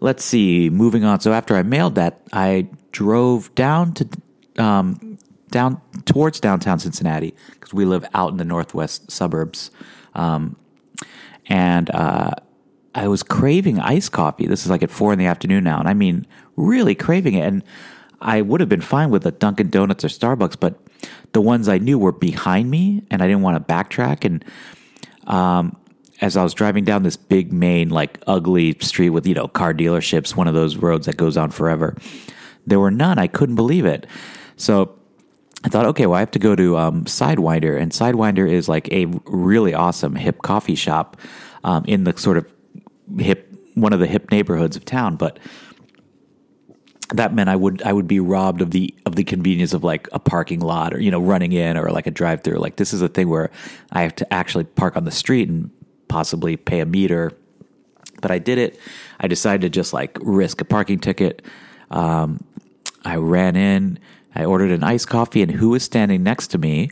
Let's 0.00 0.24
see, 0.24 0.70
moving 0.70 1.04
on. 1.04 1.20
So 1.20 1.32
after 1.32 1.56
I 1.56 1.62
mailed 1.62 1.96
that, 1.96 2.20
I 2.32 2.68
drove 2.92 3.52
down 3.54 3.94
to, 3.94 4.08
um, 4.58 5.18
down 5.50 5.80
towards 6.04 6.38
downtown 6.40 6.78
Cincinnati 6.78 7.34
because 7.52 7.72
we 7.74 7.84
live 7.84 8.04
out 8.14 8.30
in 8.30 8.36
the 8.36 8.44
northwest 8.44 9.10
suburbs. 9.10 9.70
Um, 10.14 10.56
and, 11.46 11.90
uh, 11.90 12.32
I 12.94 13.08
was 13.08 13.22
craving 13.22 13.80
iced 13.80 14.12
coffee. 14.12 14.46
This 14.46 14.64
is 14.64 14.70
like 14.70 14.82
at 14.82 14.90
four 14.90 15.12
in 15.12 15.18
the 15.18 15.26
afternoon 15.26 15.64
now, 15.64 15.78
and 15.78 15.88
I 15.88 15.94
mean, 15.94 16.26
really 16.56 16.94
craving 16.94 17.34
it. 17.34 17.46
And 17.46 17.64
I 18.20 18.40
would 18.40 18.60
have 18.60 18.68
been 18.68 18.80
fine 18.80 19.10
with 19.10 19.26
a 19.26 19.32
Dunkin' 19.32 19.70
Donuts 19.70 20.04
or 20.04 20.08
Starbucks, 20.08 20.58
but 20.58 20.78
the 21.32 21.40
ones 21.40 21.68
I 21.68 21.78
knew 21.78 21.98
were 21.98 22.12
behind 22.12 22.70
me, 22.70 23.02
and 23.10 23.22
I 23.22 23.26
didn't 23.26 23.42
want 23.42 23.56
to 23.56 23.72
backtrack. 23.72 24.24
And 24.24 24.44
um, 25.26 25.76
as 26.20 26.36
I 26.36 26.42
was 26.42 26.54
driving 26.54 26.84
down 26.84 27.02
this 27.02 27.16
big 27.16 27.52
main, 27.52 27.90
like 27.90 28.20
ugly 28.26 28.76
street 28.80 29.10
with 29.10 29.26
you 29.26 29.34
know 29.34 29.48
car 29.48 29.74
dealerships, 29.74 30.36
one 30.36 30.46
of 30.46 30.54
those 30.54 30.76
roads 30.76 31.06
that 31.06 31.16
goes 31.16 31.36
on 31.36 31.50
forever, 31.50 31.96
there 32.66 32.78
were 32.78 32.92
none. 32.92 33.18
I 33.18 33.26
couldn't 33.26 33.56
believe 33.56 33.84
it. 33.84 34.06
So 34.56 34.96
I 35.64 35.68
thought, 35.68 35.86
okay, 35.86 36.06
well, 36.06 36.16
I 36.16 36.20
have 36.20 36.30
to 36.32 36.38
go 36.38 36.54
to 36.54 36.76
um, 36.76 37.04
Sidewinder, 37.06 37.80
and 37.80 37.90
Sidewinder 37.90 38.48
is 38.48 38.68
like 38.68 38.90
a 38.92 39.06
really 39.26 39.74
awesome 39.74 40.14
hip 40.14 40.42
coffee 40.42 40.76
shop 40.76 41.16
um, 41.64 41.84
in 41.86 42.04
the 42.04 42.16
sort 42.16 42.36
of 42.36 42.53
hip 43.18 43.50
one 43.74 43.92
of 43.92 44.00
the 44.00 44.06
hip 44.06 44.30
neighborhoods 44.30 44.76
of 44.76 44.84
town, 44.84 45.16
but 45.16 45.38
that 47.12 47.34
meant 47.34 47.48
I 47.48 47.56
would 47.56 47.82
I 47.82 47.92
would 47.92 48.08
be 48.08 48.20
robbed 48.20 48.62
of 48.62 48.70
the 48.70 48.94
of 49.04 49.16
the 49.16 49.24
convenience 49.24 49.72
of 49.72 49.84
like 49.84 50.08
a 50.12 50.18
parking 50.18 50.60
lot 50.60 50.94
or 50.94 51.00
you 51.00 51.10
know 51.10 51.20
running 51.20 51.52
in 51.52 51.76
or 51.76 51.90
like 51.90 52.06
a 52.06 52.10
drive 52.10 52.42
through. 52.42 52.58
Like 52.58 52.76
this 52.76 52.92
is 52.92 53.02
a 53.02 53.08
thing 53.08 53.28
where 53.28 53.50
I 53.92 54.02
have 54.02 54.16
to 54.16 54.32
actually 54.32 54.64
park 54.64 54.96
on 54.96 55.04
the 55.04 55.10
street 55.10 55.48
and 55.48 55.70
possibly 56.08 56.56
pay 56.56 56.80
a 56.80 56.86
meter. 56.86 57.32
But 58.20 58.30
I 58.30 58.38
did 58.38 58.58
it. 58.58 58.78
I 59.20 59.28
decided 59.28 59.60
to 59.62 59.68
just 59.68 59.92
like 59.92 60.16
risk 60.22 60.60
a 60.60 60.64
parking 60.64 60.98
ticket. 60.98 61.42
Um, 61.90 62.42
I 63.04 63.16
ran 63.16 63.54
in. 63.56 63.98
I 64.34 64.44
ordered 64.44 64.70
an 64.70 64.82
iced 64.82 65.08
coffee, 65.08 65.42
and 65.42 65.50
who 65.50 65.70
was 65.70 65.84
standing 65.84 66.22
next 66.22 66.48
to 66.48 66.58
me, 66.58 66.90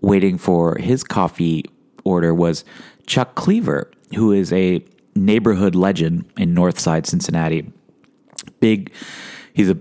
waiting 0.00 0.38
for 0.38 0.76
his 0.78 1.04
coffee 1.04 1.64
order, 2.04 2.34
was 2.34 2.64
Chuck 3.06 3.34
Cleaver, 3.34 3.90
who 4.14 4.32
is 4.32 4.52
a 4.52 4.82
neighborhood 5.14 5.74
legend 5.74 6.30
in 6.36 6.54
Northside 6.54 7.06
Cincinnati. 7.06 7.70
Big, 8.60 8.92
he's 9.52 9.70
a 9.70 9.78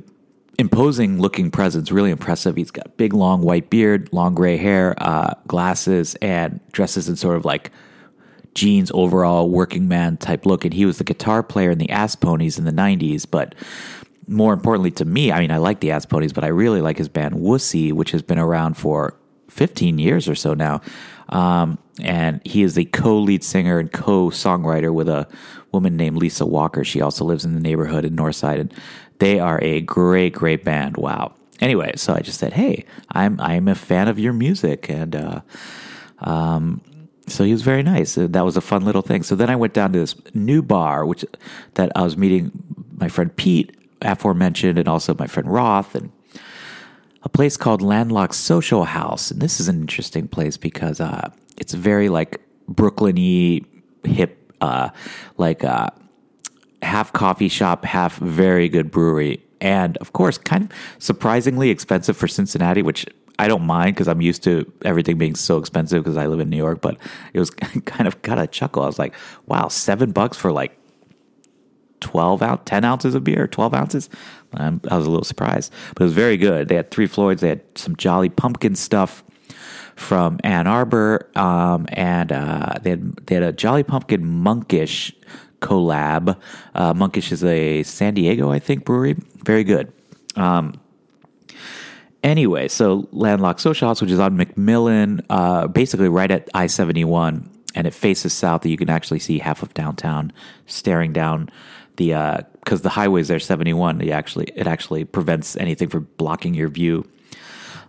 imposing 0.59 1.19
looking 1.19 1.49
presence, 1.49 1.91
really 1.91 2.11
impressive. 2.11 2.55
He's 2.55 2.71
got 2.71 2.95
big, 2.97 3.13
long 3.13 3.41
white 3.41 3.69
beard, 3.69 4.09
long 4.11 4.35
gray 4.35 4.57
hair, 4.57 4.95
uh, 4.97 5.33
glasses, 5.47 6.15
and 6.21 6.59
dresses 6.71 7.09
in 7.09 7.15
sort 7.15 7.35
of 7.35 7.45
like 7.45 7.71
jeans, 8.53 8.91
overall 8.93 9.49
working 9.49 9.87
man 9.87 10.17
type 10.17 10.45
look. 10.45 10.63
And 10.63 10.73
he 10.73 10.85
was 10.85 10.97
the 10.97 11.03
guitar 11.03 11.41
player 11.41 11.71
in 11.71 11.77
the 11.77 11.89
Ass 11.89 12.15
Ponies 12.15 12.59
in 12.59 12.65
the 12.65 12.71
'90s, 12.71 13.25
but 13.29 13.55
more 14.27 14.53
importantly 14.53 14.91
to 14.91 15.05
me, 15.05 15.31
I 15.31 15.39
mean, 15.39 15.51
I 15.51 15.57
like 15.57 15.79
the 15.79 15.91
Ass 15.91 16.05
Ponies, 16.05 16.31
but 16.31 16.43
I 16.43 16.47
really 16.47 16.81
like 16.81 16.97
his 16.97 17.09
band 17.09 17.35
Wussy, 17.35 17.91
which 17.91 18.11
has 18.11 18.21
been 18.21 18.39
around 18.39 18.75
for 18.75 19.15
15 19.49 19.99
years 19.99 20.29
or 20.29 20.35
so 20.35 20.53
now. 20.53 20.81
Um, 21.31 21.77
and 22.01 22.41
he 22.45 22.63
is 22.63 22.75
the 22.75 22.85
co 22.85 23.17
lead 23.19 23.43
singer 23.43 23.79
and 23.79 23.91
co 23.91 24.29
songwriter 24.29 24.93
with 24.93 25.09
a 25.09 25.27
woman 25.71 25.95
named 25.95 26.17
Lisa 26.17 26.45
Walker. 26.45 26.83
She 26.83 27.01
also 27.01 27.25
lives 27.25 27.45
in 27.45 27.53
the 27.53 27.61
neighborhood 27.61 28.05
in 28.05 28.15
Northside. 28.15 28.59
And 28.59 28.73
they 29.19 29.39
are 29.39 29.59
a 29.61 29.81
great, 29.81 30.33
great 30.33 30.63
band. 30.63 30.97
Wow. 30.97 31.33
Anyway, 31.59 31.93
so 31.95 32.13
I 32.13 32.21
just 32.21 32.39
said, 32.39 32.53
hey, 32.53 32.85
I'm, 33.11 33.39
I'm 33.39 33.67
a 33.67 33.75
fan 33.75 34.07
of 34.07 34.17
your 34.17 34.33
music. 34.33 34.89
And, 34.89 35.15
uh, 35.15 35.41
um, 36.19 36.81
so 37.27 37.43
he 37.43 37.51
was 37.51 37.61
very 37.61 37.83
nice. 37.83 38.17
Uh, 38.17 38.27
That 38.29 38.43
was 38.43 38.57
a 38.57 38.61
fun 38.61 38.83
little 38.83 39.03
thing. 39.03 39.23
So 39.23 39.35
then 39.35 39.49
I 39.49 39.55
went 39.55 39.73
down 39.73 39.93
to 39.93 39.99
this 39.99 40.15
new 40.33 40.61
bar, 40.61 41.05
which 41.05 41.23
that 41.75 41.91
I 41.95 42.01
was 42.01 42.17
meeting 42.17 42.51
my 42.97 43.09
friend 43.09 43.33
Pete, 43.35 43.75
aforementioned, 44.01 44.77
and 44.79 44.87
also 44.87 45.13
my 45.13 45.27
friend 45.27 45.51
Roth, 45.51 45.95
and 45.95 46.11
a 47.23 47.29
place 47.29 47.57
called 47.57 47.81
Landlocked 47.81 48.35
Social 48.35 48.85
House. 48.85 49.31
And 49.31 49.41
this 49.41 49.59
is 49.59 49.67
an 49.67 49.79
interesting 49.81 50.27
place 50.27 50.57
because 50.57 50.99
uh, 50.99 51.29
it's 51.57 51.73
very 51.73 52.09
like 52.09 52.41
Brooklyn-y, 52.67 53.61
hip, 54.03 54.53
uh, 54.61 54.89
like 55.37 55.63
uh, 55.63 55.89
half 56.81 57.13
coffee 57.13 57.49
shop, 57.49 57.85
half 57.85 58.17
very 58.17 58.69
good 58.69 58.91
brewery. 58.91 59.43
And 59.59 59.97
of 59.97 60.13
course, 60.13 60.37
kind 60.37 60.63
of 60.63 60.77
surprisingly 60.97 61.69
expensive 61.69 62.17
for 62.17 62.27
Cincinnati, 62.27 62.81
which 62.81 63.05
I 63.37 63.47
don't 63.47 63.63
mind 63.63 63.95
because 63.95 64.07
I'm 64.07 64.21
used 64.21 64.43
to 64.43 64.71
everything 64.83 65.17
being 65.17 65.35
so 65.35 65.57
expensive 65.57 66.03
because 66.03 66.17
I 66.17 66.25
live 66.27 66.39
in 66.39 66.49
New 66.49 66.57
York. 66.57 66.81
But 66.81 66.97
it 67.33 67.39
was 67.39 67.49
kind 67.85 68.07
of 68.07 68.19
got 68.23 68.39
a 68.39 68.47
chuckle. 68.47 68.83
I 68.83 68.87
was 68.87 68.97
like, 68.97 69.13
wow, 69.45 69.67
seven 69.67 70.11
bucks 70.11 70.37
for 70.37 70.51
like 70.51 70.77
12 72.01 72.41
out 72.41 72.65
10 72.65 72.83
ounces 72.83 73.15
of 73.15 73.23
beer 73.23 73.47
12 73.47 73.73
ounces. 73.73 74.09
I 74.53 74.69
was 74.69 75.07
a 75.07 75.09
little 75.09 75.23
surprised 75.23 75.71
but 75.95 76.01
it 76.01 76.05
was 76.05 76.13
very 76.13 76.37
good. 76.37 76.67
They 76.67 76.75
had 76.75 76.91
Three 76.91 77.07
Floyds 77.07 77.41
they 77.41 77.49
had 77.49 77.61
some 77.75 77.95
jolly 77.95 78.29
pumpkin 78.29 78.75
stuff 78.75 79.23
from 79.95 80.39
ann 80.43 80.67
arbor 80.67 81.29
um, 81.35 81.85
and 81.89 82.31
uh, 82.31 82.73
they, 82.81 82.91
had, 82.91 83.15
they 83.27 83.35
had 83.35 83.43
a 83.43 83.51
jolly 83.51 83.83
pumpkin 83.83 84.25
monkish 84.25 85.13
collab. 85.61 86.37
Uh, 86.73 86.93
monkish 86.93 87.31
is 87.31 87.43
a 87.43 87.83
san 87.83 88.13
diego 88.13 88.51
i 88.51 88.59
think 88.59 88.83
brewery. 88.83 89.15
Very 89.43 89.63
good. 89.63 89.91
Um, 90.35 90.73
anyway 92.23 92.67
so 92.67 93.07
landlocked 93.11 93.59
social 93.59 93.87
house 93.87 94.01
which 94.01 94.11
is 94.11 94.19
on 94.19 94.37
mcmillan 94.37 95.23
uh, 95.29 95.67
basically 95.67 96.09
right 96.09 96.31
at 96.31 96.49
i-71 96.53 97.47
and 97.73 97.87
it 97.87 97.93
faces 97.93 98.33
south 98.33 98.61
that 98.61 98.69
you 98.69 98.77
can 98.77 98.89
actually 98.89 99.19
see 99.19 99.39
half 99.39 99.63
of 99.63 99.73
downtown 99.73 100.31
staring 100.65 101.13
down 101.13 101.49
the 101.97 102.45
because 102.59 102.81
the 102.81 102.89
highways 102.89 103.27
there 103.27 103.39
71 103.39 104.01
it 104.01 104.09
actually 104.09 104.47
it 104.55 104.67
actually 104.67 105.05
prevents 105.05 105.55
anything 105.57 105.89
from 105.89 106.07
blocking 106.17 106.53
your 106.53 106.69
view. 106.69 107.05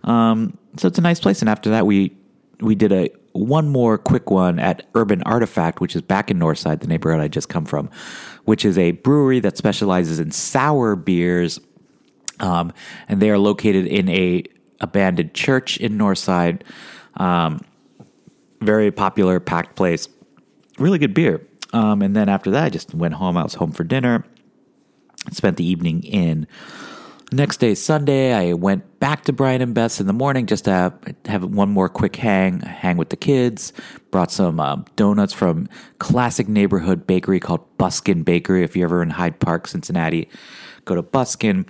Um, 0.03 0.57
so 0.77 0.87
it's 0.87 0.97
a 0.97 1.01
nice 1.01 1.19
place 1.19 1.41
and 1.41 1.49
after 1.49 1.69
that 1.69 1.85
we 1.85 2.15
we 2.59 2.75
did 2.75 2.91
a 2.91 3.09
one 3.31 3.67
more 3.67 3.97
quick 3.97 4.29
one 4.29 4.59
at 4.59 4.85
urban 4.93 5.23
artifact 5.23 5.81
which 5.81 5.95
is 5.95 6.01
back 6.01 6.29
in 6.29 6.37
northside 6.37 6.81
the 6.81 6.87
neighborhood 6.87 7.19
i 7.19 7.27
just 7.27 7.49
come 7.49 7.65
from 7.65 7.89
which 8.45 8.65
is 8.65 8.77
a 8.77 8.91
brewery 8.91 9.39
that 9.39 9.57
specializes 9.57 10.19
in 10.19 10.31
sour 10.31 10.95
beers. 10.95 11.59
Um, 12.39 12.73
and 13.07 13.21
they 13.21 13.29
are 13.29 13.37
located 13.37 13.85
in 13.87 14.09
a 14.09 14.43
abandoned 14.81 15.33
church 15.33 15.77
in 15.77 15.97
northside. 15.97 16.61
Um, 17.15 17.61
very 18.61 18.91
popular 18.91 19.39
packed 19.39 19.75
place. 19.75 20.07
Really 20.77 20.97
good 20.97 21.13
beer 21.13 21.45
um, 21.73 22.01
and 22.01 22.15
then 22.15 22.29
after 22.29 22.51
that, 22.51 22.63
I 22.65 22.69
just 22.69 22.93
went 22.93 23.15
home. 23.15 23.35
I 23.35 23.43
was 23.43 23.55
home 23.55 23.71
for 23.71 23.83
dinner. 23.83 24.23
Spent 25.31 25.57
the 25.57 25.65
evening 25.65 26.03
in. 26.03 26.47
Next 27.31 27.57
day, 27.57 27.73
Sunday, 27.73 28.31
I 28.31 28.53
went 28.53 28.99
back 28.99 29.23
to 29.23 29.33
Brian 29.33 29.61
and 29.61 29.73
Beth's 29.73 29.99
in 29.99 30.05
the 30.05 30.13
morning 30.13 30.45
just 30.45 30.65
to 30.65 30.71
have, 30.71 31.15
have 31.25 31.43
one 31.43 31.69
more 31.69 31.89
quick 31.89 32.15
hang, 32.15 32.59
hang 32.59 32.95
with 32.95 33.09
the 33.09 33.15
kids. 33.15 33.73
Brought 34.11 34.31
some 34.31 34.59
um, 34.59 34.85
donuts 34.95 35.33
from 35.33 35.67
classic 35.97 36.47
neighborhood 36.47 37.07
bakery 37.07 37.39
called 37.39 37.65
Busken 37.79 38.23
Bakery. 38.23 38.63
If 38.63 38.75
you're 38.75 38.85
ever 38.85 39.01
in 39.01 39.09
Hyde 39.09 39.39
Park, 39.39 39.67
Cincinnati, 39.67 40.29
go 40.85 40.93
to 40.93 41.01
Busken. 41.01 41.67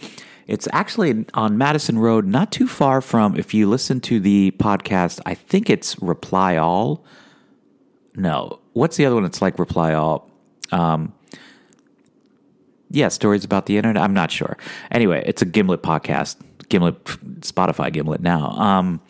It's 0.47 0.67
actually 0.73 1.25
on 1.33 1.57
Madison 1.57 1.97
Road, 1.97 2.25
not 2.25 2.51
too 2.51 2.67
far 2.67 2.99
from. 2.99 3.37
If 3.37 3.53
you 3.53 3.69
listen 3.69 4.01
to 4.01 4.19
the 4.19 4.51
podcast, 4.57 5.21
I 5.25 5.33
think 5.33 5.69
it's 5.69 5.97
Reply 6.01 6.57
All. 6.57 7.05
No, 8.15 8.59
what's 8.73 8.97
the 8.97 9.05
other 9.05 9.15
one 9.15 9.25
It's 9.25 9.41
like 9.41 9.57
Reply 9.59 9.93
All? 9.93 10.29
Um, 10.71 11.13
yeah, 12.89 13.07
stories 13.07 13.43
about 13.43 13.65
the 13.65 13.77
internet. 13.77 14.01
I'm 14.01 14.13
not 14.13 14.29
sure. 14.29 14.57
Anyway, 14.91 15.23
it's 15.25 15.41
a 15.41 15.45
Gimlet 15.45 15.81
podcast. 15.81 16.37
Gimlet, 16.69 17.03
Spotify 17.41 17.91
Gimlet 17.91 18.21
now. 18.21 18.51
Um, 18.51 19.01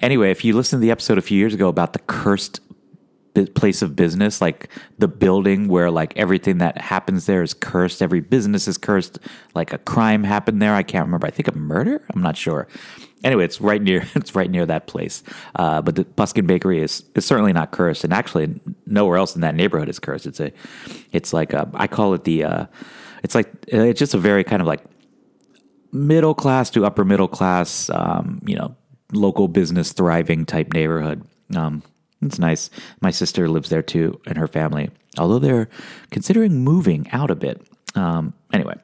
anyway, 0.00 0.30
if 0.30 0.44
you 0.44 0.54
listen 0.54 0.78
to 0.78 0.80
the 0.82 0.90
episode 0.90 1.18
a 1.18 1.22
few 1.22 1.38
years 1.38 1.54
ago 1.54 1.68
about 1.68 1.94
the 1.94 1.98
cursed 2.00 2.60
place 3.54 3.82
of 3.82 3.96
business, 3.96 4.40
like 4.40 4.70
the 4.98 5.08
building 5.08 5.68
where 5.68 5.90
like 5.90 6.16
everything 6.16 6.58
that 6.58 6.78
happens 6.78 7.26
there 7.26 7.42
is 7.42 7.54
cursed, 7.54 8.02
every 8.02 8.20
business 8.20 8.68
is 8.68 8.78
cursed, 8.78 9.18
like 9.54 9.72
a 9.72 9.78
crime 9.78 10.24
happened 10.24 10.60
there. 10.60 10.74
I 10.74 10.82
can't 10.82 11.06
remember. 11.06 11.26
I 11.26 11.30
think 11.30 11.48
a 11.48 11.56
murder. 11.56 12.02
I'm 12.14 12.22
not 12.22 12.36
sure 12.36 12.68
anyway, 13.26 13.44
it's 13.44 13.60
right 13.60 13.82
near 13.82 14.06
it's 14.14 14.34
right 14.34 14.50
near 14.50 14.64
that 14.64 14.86
place. 14.86 15.22
Uh, 15.56 15.82
but 15.82 15.96
the 15.96 16.04
Busken 16.04 16.46
Bakery 16.46 16.80
is 16.80 17.04
is 17.14 17.26
certainly 17.26 17.52
not 17.52 17.72
cursed, 17.72 18.04
and 18.04 18.12
actually 18.12 18.58
nowhere 18.86 19.18
else 19.18 19.34
in 19.34 19.42
that 19.42 19.54
neighborhood 19.54 19.88
is 19.88 19.98
cursed. 19.98 20.26
It's 20.26 20.40
a 20.40 20.52
it's 21.12 21.32
like 21.32 21.52
a, 21.52 21.68
I 21.74 21.86
call 21.86 22.14
it 22.14 22.24
the 22.24 22.44
uh, 22.44 22.66
it's 23.22 23.34
like 23.34 23.52
it's 23.66 23.98
just 23.98 24.14
a 24.14 24.18
very 24.18 24.44
kind 24.44 24.62
of 24.62 24.68
like 24.68 24.84
middle 25.92 26.34
class 26.34 26.70
to 26.70 26.86
upper 26.86 27.04
middle 27.04 27.28
class, 27.28 27.90
um, 27.90 28.40
you 28.46 28.56
know, 28.56 28.74
local 29.12 29.48
business 29.48 29.92
thriving 29.92 30.46
type 30.46 30.72
neighborhood. 30.72 31.22
Um, 31.54 31.82
it's 32.22 32.38
nice. 32.38 32.70
My 33.00 33.10
sister 33.10 33.48
lives 33.48 33.68
there 33.68 33.82
too, 33.82 34.20
and 34.26 34.38
her 34.38 34.48
family. 34.48 34.90
Although 35.18 35.38
they're 35.38 35.68
considering 36.10 36.64
moving 36.64 37.10
out 37.10 37.30
a 37.30 37.34
bit. 37.34 37.66
Um, 37.94 38.34
anyway, 38.52 38.74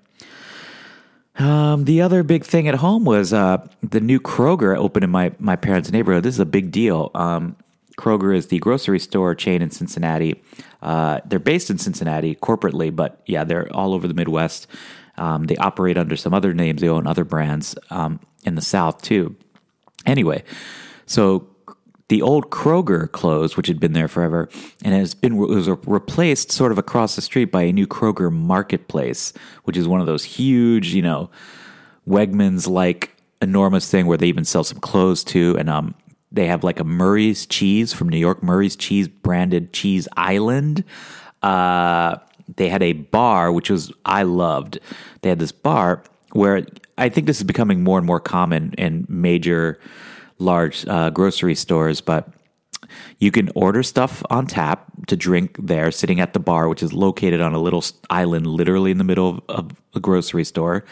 um, 1.39 1.85
the 1.85 2.03
other 2.03 2.23
big 2.23 2.45
thing 2.45 2.69
at 2.69 2.75
home 2.77 3.05
was 3.05 3.33
uh, 3.33 3.67
the 3.83 4.01
new 4.01 4.21
Kroger 4.21 4.77
opened 4.77 5.05
in 5.05 5.11
my, 5.11 5.33
my 5.39 5.57
parents' 5.57 5.91
neighborhood. 5.91 6.25
This 6.25 6.35
is 6.35 6.41
a 6.41 6.47
big 6.47 6.71
deal. 6.71 7.11
Um, 7.15 7.57
Kroger 7.97 8.35
is 8.35 8.49
the 8.49 8.59
grocery 8.59 8.99
store 8.99 9.35
chain 9.35 9.63
in 9.63 9.71
Cincinnati. 9.71 10.43
Uh, 10.81 11.21
they're 11.25 11.39
based 11.39 11.71
in 11.71 11.79
Cincinnati 11.79 12.35
corporately, 12.35 12.95
but 12.95 13.23
yeah, 13.27 13.45
they're 13.45 13.71
all 13.75 13.95
over 13.95 14.09
the 14.09 14.15
Midwest. 14.15 14.67
Um, 15.17 15.45
they 15.45 15.57
operate 15.57 15.99
under 15.99 16.17
some 16.17 16.35
other 16.35 16.55
names. 16.55 16.81
They 16.81 16.89
own 16.89 17.07
other 17.07 17.25
brands 17.25 17.77
um, 17.91 18.21
in 18.45 18.55
the 18.55 18.63
South 18.63 19.03
too. 19.03 19.37
Anyway, 20.07 20.43
so 21.07 21.49
the 22.13 22.21
old 22.21 22.51
Kroger 22.51 23.11
closed, 23.11 23.57
which 23.57 23.69
had 23.69 23.81
been 23.81 23.95
there 23.95 24.07
forever, 24.07 24.51
and 24.85 24.93
has 24.93 25.15
been 25.15 25.39
was 25.39 25.67
replaced 25.87 26.53
sort 26.53 26.71
of 26.71 26.77
across 26.77 27.17
the 27.17 27.23
street 27.23 27.47
by 27.47 27.63
a 27.63 27.73
new 27.73 27.87
Kroger 27.87 28.31
Marketplace, 28.31 29.33
which 29.65 29.79
is 29.79 29.89
one 29.89 29.99
of 29.99 30.07
those 30.07 30.23
huge, 30.23 30.93
you 30.93 31.01
know, 31.01 31.31
Wegmans 32.07 32.69
like 32.69 33.17
enormous 33.41 33.91
thing 33.91 34.05
where 34.05 34.19
they 34.19 34.27
even 34.27 34.45
sell 34.45 34.63
some 34.63 34.79
clothes 34.79 35.25
too, 35.25 35.57
and 35.59 35.71
um, 35.71 35.95
they 36.31 36.47
have 36.49 36.63
like 36.63 36.79
a 36.79 36.85
Murray's 36.85 37.47
cheese 37.47 37.95
from 37.95 38.11
New 38.11 38.19
York, 38.19 38.43
Murray's 38.43 38.77
cheese 38.77 39.09
branded 39.09 39.73
cheese 39.73 40.07
island. 40.15 40.85
Uh, 41.43 42.17
they 42.57 42.69
had 42.69 42.83
a 42.83 42.93
bar 42.93 43.51
which 43.51 43.71
was 43.71 43.91
I 44.05 44.25
loved. 44.25 44.79
They 45.23 45.31
had 45.31 45.39
this 45.39 45.53
bar 45.53 46.03
where 46.33 46.67
I 46.99 47.09
think 47.09 47.27
this 47.27 47.39
is 47.39 47.45
becoming 47.45 47.83
more 47.83 47.97
and 47.97 48.07
more 48.07 48.21
common 48.21 48.75
in 48.77 49.07
major 49.09 49.81
large 50.43 50.87
uh, 50.87 51.11
grocery 51.11 51.55
stores, 51.55 52.01
but 52.01 52.29
you 53.19 53.31
can 53.31 53.51
order 53.55 53.83
stuff 53.83 54.23
on 54.31 54.47
tap 54.47 54.91
to 55.07 55.17
drink 55.17 55.57
there, 55.59 55.91
sitting 55.91 56.21
at 56.21 56.33
the 56.33 56.41
bar, 56.41 56.69
which 56.69 56.83
is 56.83 56.93
located 56.93 57.41
on 57.41 57.55
a 57.55 57.59
little 57.59 57.85
island, 58.11 58.47
literally 58.47 58.91
in 58.91 58.99
the 58.99 59.05
middle 59.05 59.43
of, 59.49 59.73
a 59.95 60.01
grocery 60.01 60.45
store, 60.45 60.85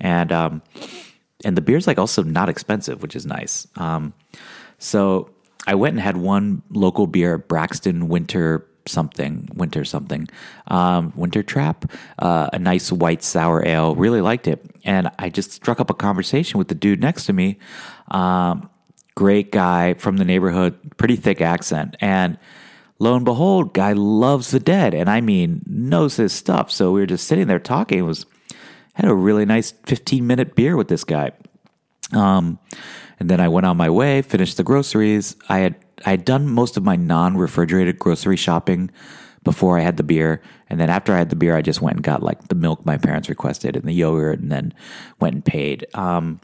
and 0.00 0.32
um, 0.32 0.60
and 1.44 1.56
the 1.56 1.60
beer's 1.60 1.86
like 1.86 1.96
also 1.96 2.24
not 2.24 2.48
expensive, 2.48 3.02
which 3.02 3.14
is 3.14 3.24
nice. 3.24 3.68
Um, 3.76 4.12
so 4.78 5.30
I 5.64 5.76
went 5.76 5.94
and 5.94 6.00
had 6.00 6.16
one 6.16 6.62
local 6.70 7.06
beer, 7.06 7.38
Braxton 7.38 8.08
Winter 8.08 8.66
something, 8.88 9.48
winter 9.54 9.84
something, 9.84 10.26
um, 10.66 11.12
winter 11.14 11.42
trap, 11.42 11.84
uh, 12.18 12.48
a 12.52 12.58
nice 12.58 12.90
white 12.90 13.22
sour 13.22 13.64
ale. 13.64 13.94
Really 13.94 14.20
liked 14.20 14.48
it, 14.48 14.64
and 14.84 15.08
I 15.20 15.28
just 15.28 15.52
struck 15.52 15.78
up 15.78 15.88
a 15.88 15.94
conversation 15.94 16.58
with 16.58 16.66
the 16.66 16.74
dude 16.74 17.00
next 17.00 17.26
to 17.26 17.32
me. 17.32 17.58
Um, 18.10 18.68
great 19.18 19.50
guy 19.50 19.94
from 19.94 20.16
the 20.16 20.24
neighborhood, 20.24 20.78
pretty 20.96 21.16
thick 21.16 21.40
accent. 21.40 21.96
And 22.00 22.38
lo 23.00 23.16
and 23.16 23.24
behold, 23.24 23.74
guy 23.74 23.92
loves 23.92 24.52
the 24.52 24.60
dead. 24.60 24.94
And 24.94 25.10
I 25.10 25.20
mean, 25.20 25.60
knows 25.66 26.14
his 26.14 26.32
stuff. 26.32 26.70
So 26.70 26.92
we 26.92 27.00
were 27.00 27.06
just 27.06 27.26
sitting 27.26 27.48
there 27.48 27.58
talking. 27.58 27.98
It 27.98 28.02
was, 28.02 28.26
had 28.94 29.10
a 29.10 29.14
really 29.14 29.44
nice 29.44 29.72
15 29.86 30.24
minute 30.24 30.54
beer 30.54 30.76
with 30.76 30.86
this 30.86 31.02
guy. 31.02 31.32
Um, 32.12 32.60
and 33.18 33.28
then 33.28 33.40
I 33.40 33.48
went 33.48 33.66
on 33.66 33.76
my 33.76 33.90
way, 33.90 34.22
finished 34.22 34.56
the 34.56 34.62
groceries. 34.62 35.34
I 35.48 35.58
had, 35.58 35.74
I 36.06 36.10
had 36.10 36.24
done 36.24 36.48
most 36.48 36.76
of 36.76 36.84
my 36.84 36.94
non 36.94 37.36
refrigerated 37.36 37.98
grocery 37.98 38.36
shopping 38.36 38.88
before 39.42 39.80
I 39.80 39.82
had 39.82 39.96
the 39.96 40.04
beer. 40.04 40.40
And 40.68 40.78
then 40.78 40.90
after 40.90 41.12
I 41.12 41.18
had 41.18 41.30
the 41.30 41.36
beer, 41.36 41.56
I 41.56 41.62
just 41.62 41.82
went 41.82 41.96
and 41.96 42.04
got 42.04 42.22
like 42.22 42.46
the 42.46 42.54
milk 42.54 42.86
my 42.86 42.98
parents 42.98 43.28
requested 43.28 43.74
and 43.74 43.84
the 43.84 43.92
yogurt 43.92 44.38
and 44.38 44.52
then 44.52 44.74
went 45.18 45.34
and 45.34 45.44
paid. 45.44 45.88
Um, 45.94 46.38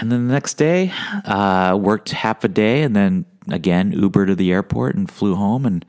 and 0.00 0.10
then 0.10 0.26
the 0.26 0.32
next 0.32 0.54
day, 0.54 0.92
uh, 1.24 1.76
worked 1.80 2.10
half 2.10 2.44
a 2.44 2.48
day 2.48 2.82
and 2.82 2.94
then 2.94 3.24
again 3.50 3.92
Uber 3.92 4.26
to 4.26 4.34
the 4.34 4.52
airport 4.52 4.96
and 4.96 5.10
flew 5.10 5.34
home 5.34 5.66
and 5.66 5.84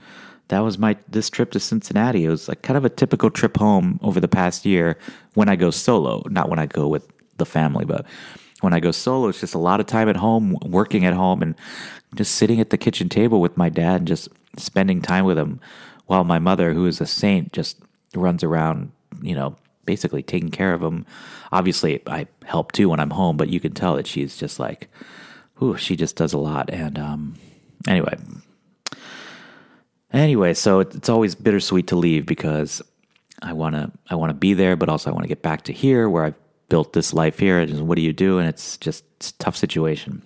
that 0.49 0.60
was 0.60 0.77
my 0.77 0.95
this 1.08 1.29
trip 1.29 1.51
to 1.51 1.60
Cincinnati. 1.60 2.25
It 2.25 2.29
was 2.29 2.47
like 2.47 2.62
kind 2.62 2.77
of 2.77 2.86
a 2.86 2.89
typical 2.89 3.31
trip 3.31 3.58
home 3.58 3.99
over 4.03 4.19
the 4.19 4.27
past 4.27 4.65
year 4.65 4.97
when 5.34 5.49
I 5.49 5.55
go 5.55 5.71
solo, 5.71 6.23
not 6.29 6.49
when 6.49 6.60
I 6.60 6.67
go 6.67 6.88
with 6.88 7.08
the 7.38 7.45
family, 7.45 7.86
but 7.86 8.05
when 8.62 8.73
I 8.73 8.79
go 8.79 8.91
solo, 8.91 9.27
it's 9.27 9.39
just 9.39 9.55
a 9.55 9.60
lot 9.60 9.79
of 9.79 9.86
time 9.86 10.08
at 10.08 10.15
home, 10.17 10.58
working 10.63 11.05
at 11.05 11.13
home, 11.13 11.41
and 11.41 11.55
just 12.15 12.36
sitting 12.36 12.60
at 12.60 12.69
the 12.69 12.77
kitchen 12.77 13.10
table 13.10 13.41
with 13.41 13.58
my 13.58 13.69
dad 13.69 13.97
and 13.97 14.08
just 14.08 14.29
spending 14.58 15.01
time 15.01 15.25
with 15.25 15.38
him, 15.38 15.60
while 16.05 16.23
my 16.23 16.39
mother, 16.39 16.73
who 16.73 16.86
is 16.86 17.01
a 17.01 17.05
saint, 17.05 17.51
just 17.51 17.77
runs 18.13 18.43
around, 18.43 18.91
you 19.21 19.36
know, 19.36 19.55
basically 19.85 20.23
taking 20.23 20.51
care 20.51 20.73
of 20.73 20.81
him. 20.81 21.05
Obviously, 21.51 22.01
I 22.07 22.27
help 22.43 22.71
too 22.71 22.89
when 22.89 22.99
I'm 22.99 23.11
home, 23.11 23.37
but 23.37 23.49
you 23.49 23.59
can 23.59 23.73
tell 23.73 23.95
that 23.95 24.07
she's 24.07 24.37
just 24.37 24.59
like, 24.59 24.89
whew, 25.57 25.77
she 25.77 25.95
just 25.95 26.15
does 26.15 26.33
a 26.33 26.37
lot. 26.37 26.69
And 26.69 26.99
um, 26.99 27.35
anyway, 27.87 28.17
Anyway, 30.15 30.53
so 30.53 30.79
it's 30.79 31.09
always 31.09 31.35
bittersweet 31.35 31.87
to 31.87 31.97
leave 31.97 32.25
because 32.25 32.81
I 33.41 33.51
want 33.51 33.75
to 33.75 33.91
I 34.09 34.15
want 34.15 34.29
to 34.29 34.33
be 34.33 34.53
there, 34.53 34.77
but 34.77 34.87
also 34.87 35.09
I 35.09 35.13
want 35.13 35.25
to 35.25 35.27
get 35.27 35.41
back 35.41 35.63
to 35.63 35.73
here 35.73 36.09
where 36.09 36.23
I've 36.23 36.39
built 36.69 36.93
this 36.93 37.13
life 37.13 37.37
here. 37.37 37.59
And 37.59 37.85
what 37.85 37.97
do 37.97 38.01
you 38.01 38.13
do? 38.13 38.39
And 38.39 38.47
it's 38.47 38.77
just 38.77 39.03
it's 39.17 39.33
tough 39.33 39.57
situation. 39.57 40.21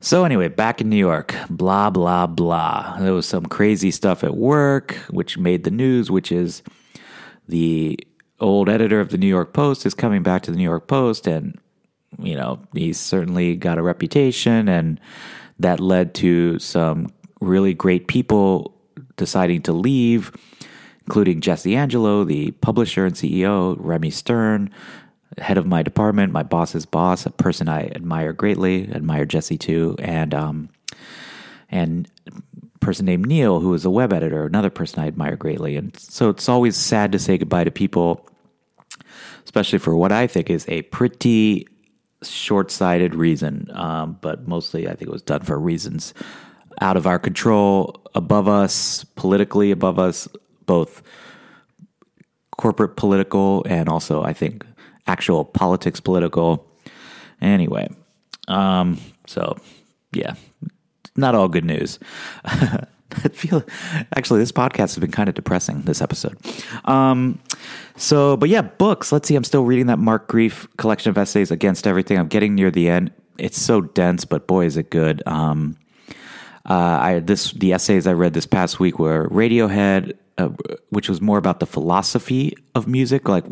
So 0.00 0.24
anyway, 0.24 0.48
back 0.48 0.82
in 0.82 0.90
New 0.90 0.98
York, 0.98 1.34
blah 1.48 1.88
blah 1.88 2.26
blah. 2.26 2.98
There 3.00 3.14
was 3.14 3.24
some 3.24 3.46
crazy 3.46 3.90
stuff 3.90 4.22
at 4.22 4.36
work 4.36 4.92
which 5.08 5.38
made 5.38 5.64
the 5.64 5.70
news, 5.70 6.10
which 6.10 6.30
is 6.30 6.62
the 7.48 7.98
old 8.40 8.68
editor 8.68 9.00
of 9.00 9.10
the 9.10 9.18
New 9.18 9.26
York 9.26 9.52
Post 9.52 9.86
is 9.86 9.94
coming 9.94 10.22
back 10.22 10.42
to 10.42 10.50
the 10.50 10.56
New 10.56 10.64
York 10.64 10.86
Post 10.86 11.26
and 11.26 11.58
you 12.18 12.34
know, 12.34 12.60
he's 12.72 12.98
certainly 12.98 13.56
got 13.56 13.78
a 13.78 13.82
reputation 13.82 14.68
and 14.68 15.00
that 15.58 15.80
led 15.80 16.14
to 16.14 16.58
some 16.58 17.08
really 17.40 17.74
great 17.74 18.08
people 18.08 18.74
deciding 19.16 19.62
to 19.62 19.72
leave, 19.72 20.32
including 21.06 21.40
Jesse 21.40 21.76
Angelo, 21.76 22.24
the 22.24 22.50
publisher 22.52 23.06
and 23.06 23.14
CEO, 23.14 23.76
Remy 23.78 24.10
Stern, 24.10 24.70
head 25.38 25.58
of 25.58 25.66
my 25.66 25.82
department, 25.82 26.32
my 26.32 26.42
boss's 26.42 26.86
boss, 26.86 27.26
a 27.26 27.30
person 27.30 27.68
I 27.68 27.88
admire 27.88 28.32
greatly, 28.32 28.90
admire 28.90 29.24
Jesse 29.24 29.58
too, 29.58 29.96
and 29.98 30.32
um, 30.32 30.68
and 31.68 32.08
person 32.86 33.04
named 33.04 33.26
Neil, 33.26 33.58
who 33.58 33.74
is 33.74 33.84
a 33.84 33.90
web 33.90 34.12
editor, 34.12 34.46
another 34.46 34.70
person 34.70 35.02
I 35.02 35.08
admire 35.08 35.34
greatly. 35.34 35.76
And 35.76 35.94
so 35.98 36.30
it's 36.30 36.48
always 36.48 36.76
sad 36.76 37.10
to 37.12 37.18
say 37.18 37.36
goodbye 37.36 37.64
to 37.64 37.70
people, 37.72 38.28
especially 39.44 39.80
for 39.80 39.96
what 39.96 40.12
I 40.12 40.28
think 40.28 40.48
is 40.48 40.64
a 40.68 40.82
pretty 40.82 41.66
short 42.22 42.70
sighted 42.70 43.12
reason. 43.12 43.68
Um, 43.72 44.18
but 44.20 44.46
mostly 44.46 44.86
I 44.86 44.94
think 44.94 45.08
it 45.08 45.12
was 45.12 45.22
done 45.22 45.42
for 45.42 45.58
reasons 45.58 46.14
out 46.80 46.96
of 46.96 47.08
our 47.08 47.18
control, 47.18 48.02
above 48.14 48.46
us, 48.46 49.02
politically 49.16 49.72
above 49.72 49.98
us, 49.98 50.28
both 50.66 51.02
corporate 52.56 52.96
political 52.96 53.64
and 53.68 53.88
also, 53.88 54.22
I 54.22 54.32
think, 54.32 54.64
actual 55.08 55.44
politics 55.44 55.98
political. 55.98 56.70
Anyway, 57.40 57.88
um, 58.46 59.00
so 59.26 59.56
yeah, 60.12 60.34
not 61.16 61.34
all 61.34 61.48
good 61.48 61.64
news. 61.64 61.98
I 63.12 63.28
feel 63.28 63.62
actually 64.16 64.40
this 64.40 64.52
podcast 64.52 64.78
has 64.78 64.98
been 64.98 65.12
kind 65.12 65.28
of 65.28 65.34
depressing 65.34 65.82
this 65.82 66.00
episode. 66.00 66.36
Um, 66.86 67.40
so, 67.96 68.36
but 68.36 68.48
yeah, 68.48 68.62
books. 68.62 69.12
Let's 69.12 69.28
see. 69.28 69.36
I'm 69.36 69.44
still 69.44 69.64
reading 69.64 69.86
that 69.86 69.98
Mark 69.98 70.28
Greif 70.28 70.66
collection 70.76 71.10
of 71.10 71.18
essays 71.18 71.50
against 71.50 71.86
everything. 71.86 72.18
I'm 72.18 72.28
getting 72.28 72.54
near 72.54 72.70
the 72.70 72.88
end. 72.88 73.12
It's 73.38 73.60
so 73.60 73.80
dense, 73.80 74.24
but 74.24 74.46
boy, 74.46 74.66
is 74.66 74.76
it 74.76 74.90
good. 74.90 75.22
Um, 75.26 75.76
uh, 76.68 76.98
I 77.00 77.18
this 77.20 77.52
the 77.52 77.72
essays 77.72 78.06
I 78.06 78.12
read 78.12 78.34
this 78.34 78.46
past 78.46 78.80
week 78.80 78.98
were 78.98 79.28
Radiohead, 79.28 80.14
uh, 80.36 80.48
which 80.90 81.08
was 81.08 81.20
more 81.20 81.38
about 81.38 81.60
the 81.60 81.66
philosophy 81.66 82.54
of 82.74 82.88
music. 82.88 83.28
Like 83.28 83.44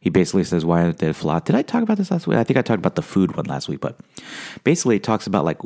he 0.00 0.10
basically 0.10 0.44
says, 0.44 0.64
"Why 0.64 0.82
aren't 0.82 0.98
they 0.98 1.12
flat?" 1.12 1.44
Did 1.44 1.56
I 1.56 1.62
talk 1.62 1.82
about 1.82 1.98
this 1.98 2.10
last 2.10 2.26
week? 2.28 2.38
I 2.38 2.44
think 2.44 2.56
I 2.56 2.62
talked 2.62 2.78
about 2.78 2.94
the 2.94 3.02
food 3.02 3.36
one 3.36 3.46
last 3.46 3.68
week, 3.68 3.80
but 3.80 3.98
basically, 4.62 4.96
it 4.96 5.02
talks 5.02 5.26
about 5.26 5.44
like 5.44 5.58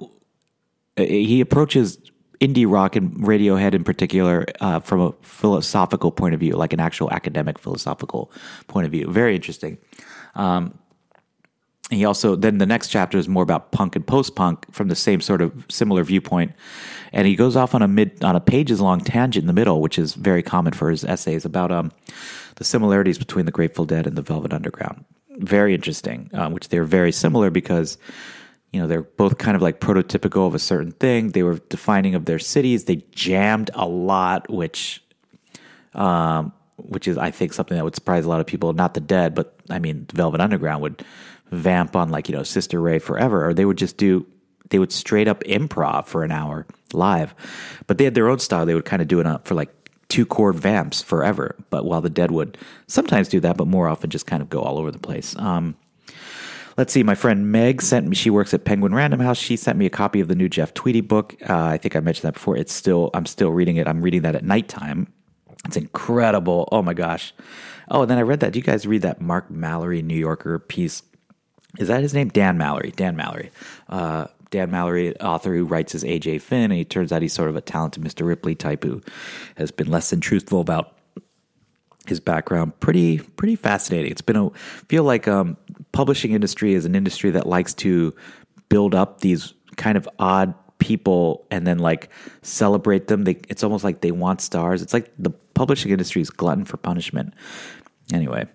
he 0.96 1.40
approaches 1.40 1.98
indie 2.40 2.70
rock 2.70 2.96
and 2.96 3.12
Radiohead 3.16 3.74
in 3.74 3.85
particular 3.85 4.46
uh, 4.61 4.80
from 4.80 5.00
a 5.00 5.12
philosophical 5.22 6.11
point 6.11 6.35
of 6.35 6.40
view, 6.40 6.54
like 6.54 6.72
an 6.72 6.80
actual 6.80 7.11
academic 7.11 7.59
philosophical 7.59 8.30
point 8.68 8.85
of 8.85 8.92
view. 8.92 9.11
Very 9.11 9.35
interesting. 9.35 9.78
Um, 10.35 10.78
he 11.90 12.04
also 12.04 12.35
then 12.35 12.59
the 12.59 12.66
next 12.66 12.88
chapter 12.88 13.16
is 13.16 13.28
more 13.28 13.42
about 13.42 13.70
punk 13.70 13.94
and 13.94 14.06
post 14.06 14.35
punk 14.35 14.66
from 14.72 14.88
the 14.88 14.96
same 14.96 15.20
sort 15.20 15.40
of 15.40 15.64
similar 15.68 16.02
viewpoint 16.02 16.52
and 17.12 17.28
he 17.28 17.37
goes 17.37 17.54
off 17.54 17.76
on 17.76 17.82
a 17.82 17.87
mid 17.87 18.24
on 18.24 18.35
a 18.35 18.40
pages 18.40 18.80
long 18.80 19.00
tangent 19.00 19.44
in 19.44 19.46
the 19.46 19.52
middle 19.52 19.80
which 19.80 19.98
is 19.98 20.14
very 20.14 20.42
common 20.42 20.72
for 20.72 20.90
his 20.90 21.04
essays 21.04 21.44
about 21.44 21.70
um, 21.70 21.92
the 22.56 22.64
similarities 22.64 23.18
between 23.18 23.46
the 23.46 23.52
grateful 23.52 23.85
dead 23.85 24.04
and 24.04 24.16
the 24.16 24.22
velvet 24.22 24.52
underground 24.52 25.04
very 25.38 25.74
interesting 25.74 26.28
um, 26.35 26.52
which 26.52 26.70
they're 26.70 26.85
very 26.85 27.12
similar 27.12 27.50
because 27.50 27.98
you 28.72 28.81
know 28.81 28.87
they're 28.87 29.02
both 29.02 29.38
kind 29.38 29.57
of 29.57 29.62
like 29.62 29.81
prototypical 29.81 30.46
of 30.46 30.55
a 30.55 30.59
certain 30.59 30.92
thing 30.92 31.31
they 31.31 31.42
were 31.42 31.59
defining 31.68 32.14
of 32.14 32.24
their 32.24 32.38
cities 32.38 32.85
they 32.85 32.96
jammed 33.12 33.70
a 33.74 33.87
lot 33.87 34.48
which 34.50 35.02
um, 35.94 36.52
which 36.76 37.09
is 37.09 37.16
i 37.16 37.31
think 37.31 37.52
something 37.52 37.76
that 37.76 37.85
would 37.85 37.94
surprise 37.94 38.24
a 38.24 38.29
lot 38.29 38.40
of 38.40 38.46
people 38.46 38.72
not 38.72 38.94
the 38.94 39.00
dead 39.00 39.35
but 39.35 39.55
i 39.70 39.79
mean 39.79 40.07
velvet 40.12 40.40
underground 40.40 40.83
would 40.83 41.05
vamp 41.50 41.94
on 41.96 42.11
like 42.11 42.29
you 42.29 42.35
know 42.35 42.42
Sister 42.42 42.81
Ray 42.81 42.98
forever, 42.98 43.46
or 43.46 43.55
they 43.55 43.64
would 43.64 43.79
just 43.79 43.96
do 43.96 44.26
they 44.70 44.79
would 44.79 44.92
straight 44.92 45.29
up 45.29 45.44
improv 45.44 46.07
for 46.07 46.24
an 46.24 46.33
hour 46.33 46.66
live, 46.92 47.35
but 47.87 47.98
they 47.98 48.05
had 48.05 48.14
their 48.14 48.29
own 48.29 48.38
style. 48.38 48.66
They 48.66 48.74
would 48.74 48.85
kind 48.85 49.02
of 49.02 49.09
do 49.09 49.20
it 49.20 49.26
up 49.26 49.46
for 49.46 49.55
like 49.55 49.70
two 50.09 50.26
chord 50.26 50.57
vamps 50.57 51.02
forever. 51.02 51.55
But 51.70 51.85
while 51.85 52.00
the 52.00 52.11
Dead 52.11 52.31
would 52.31 52.59
sometimes 52.88 53.29
do 53.29 53.40
that, 53.40 53.57
but 53.57 53.68
more 53.68 53.88
often 53.88 54.11
just 54.11 54.26
kind 54.26 54.42
of 54.42 54.50
go 54.50 54.61
all 54.61 54.79
over 54.79 54.90
the 54.90 54.98
place. 54.98 55.37
Um, 55.37 55.76
let's 56.76 56.92
see. 56.92 57.02
My 57.02 57.14
friend 57.14 57.50
Meg 57.50 57.82
sent 57.82 58.06
me. 58.06 58.14
She 58.14 58.30
works 58.30 58.54
at 58.54 58.64
Penguin 58.64 58.94
Random 58.94 59.20
House. 59.20 59.38
She 59.38 59.56
sent 59.56 59.78
me 59.78 59.86
a 59.86 59.90
copy 59.90 60.20
of 60.20 60.28
the 60.28 60.34
new 60.34 60.48
Jeff 60.48 60.74
Tweedy 60.74 61.00
book. 61.00 61.36
Uh, 61.48 61.64
I 61.64 61.78
think 61.78 61.96
I 61.96 62.00
mentioned 62.00 62.28
that 62.28 62.34
before. 62.34 62.56
It's 62.56 62.72
still 62.72 63.10
I'm 63.14 63.26
still 63.26 63.50
reading 63.50 63.76
it. 63.76 63.86
I'm 63.86 64.02
reading 64.02 64.22
that 64.22 64.34
at 64.34 64.44
nighttime. 64.44 65.12
It's 65.64 65.76
incredible. 65.76 66.68
Oh 66.70 66.82
my 66.82 66.94
gosh. 66.94 67.34
Oh, 67.90 68.02
and 68.02 68.10
then 68.10 68.18
I 68.18 68.22
read 68.22 68.40
that. 68.40 68.52
Do 68.52 68.58
you 68.58 68.64
guys 68.64 68.86
read 68.86 69.02
that 69.02 69.20
Mark 69.20 69.50
Mallory 69.50 70.02
New 70.02 70.16
Yorker 70.16 70.58
piece 70.58 71.02
is 71.78 71.88
that 71.88 72.02
his 72.02 72.14
name? 72.14 72.28
Dan 72.28 72.58
Mallory. 72.58 72.92
Dan 72.96 73.16
Mallory. 73.16 73.50
Uh, 73.88 74.26
Dan 74.50 74.70
Mallory, 74.70 75.18
author 75.20 75.54
who 75.54 75.64
writes 75.64 75.94
as 75.94 76.04
AJ 76.04 76.40
Finn, 76.40 76.70
and 76.70 76.74
he 76.74 76.84
turns 76.84 77.12
out 77.12 77.22
he's 77.22 77.32
sort 77.32 77.48
of 77.48 77.56
a 77.56 77.60
talented 77.60 78.02
Mr. 78.02 78.26
Ripley 78.26 78.54
type 78.54 78.84
who 78.84 79.02
has 79.56 79.70
been 79.70 79.90
less 79.90 80.10
than 80.10 80.20
truthful 80.20 80.60
about 80.60 80.95
his 82.09 82.21
background. 82.21 82.79
Pretty, 82.81 83.19
pretty 83.19 83.57
fascinating. 83.57 84.11
It's 84.11 84.23
been 84.23 84.37
a 84.37 84.51
feel 84.88 85.05
like 85.05 85.29
um, 85.29 85.57
publishing 85.92 86.33
industry 86.33 86.75
is 86.75 86.85
an 86.85 86.95
industry 86.95 87.31
that 87.31 87.47
likes 87.47 87.75
to 87.75 88.14
build 88.69 88.95
up 88.95 89.21
these 89.21 89.55
kind 89.77 89.97
of 89.97 90.09
odd 90.19 90.55
people 90.79 91.47
and 91.51 91.66
then 91.66 91.79
like 91.79 92.11
celebrate 92.42 93.09
them. 93.09 93.25
They, 93.25 93.38
it's 93.49 93.62
almost 93.62 93.85
like 93.85 94.01
they 94.01 94.12
want 94.12 94.40
stars. 94.40 94.83
It's 94.83 94.92
like 94.92 95.11
the 95.19 95.31
publishing 95.31 95.90
industry 95.90 96.23
is 96.23 96.31
glutton 96.31 96.64
for 96.64 96.77
punishment. 96.77 97.35
Anyway, 98.12 98.47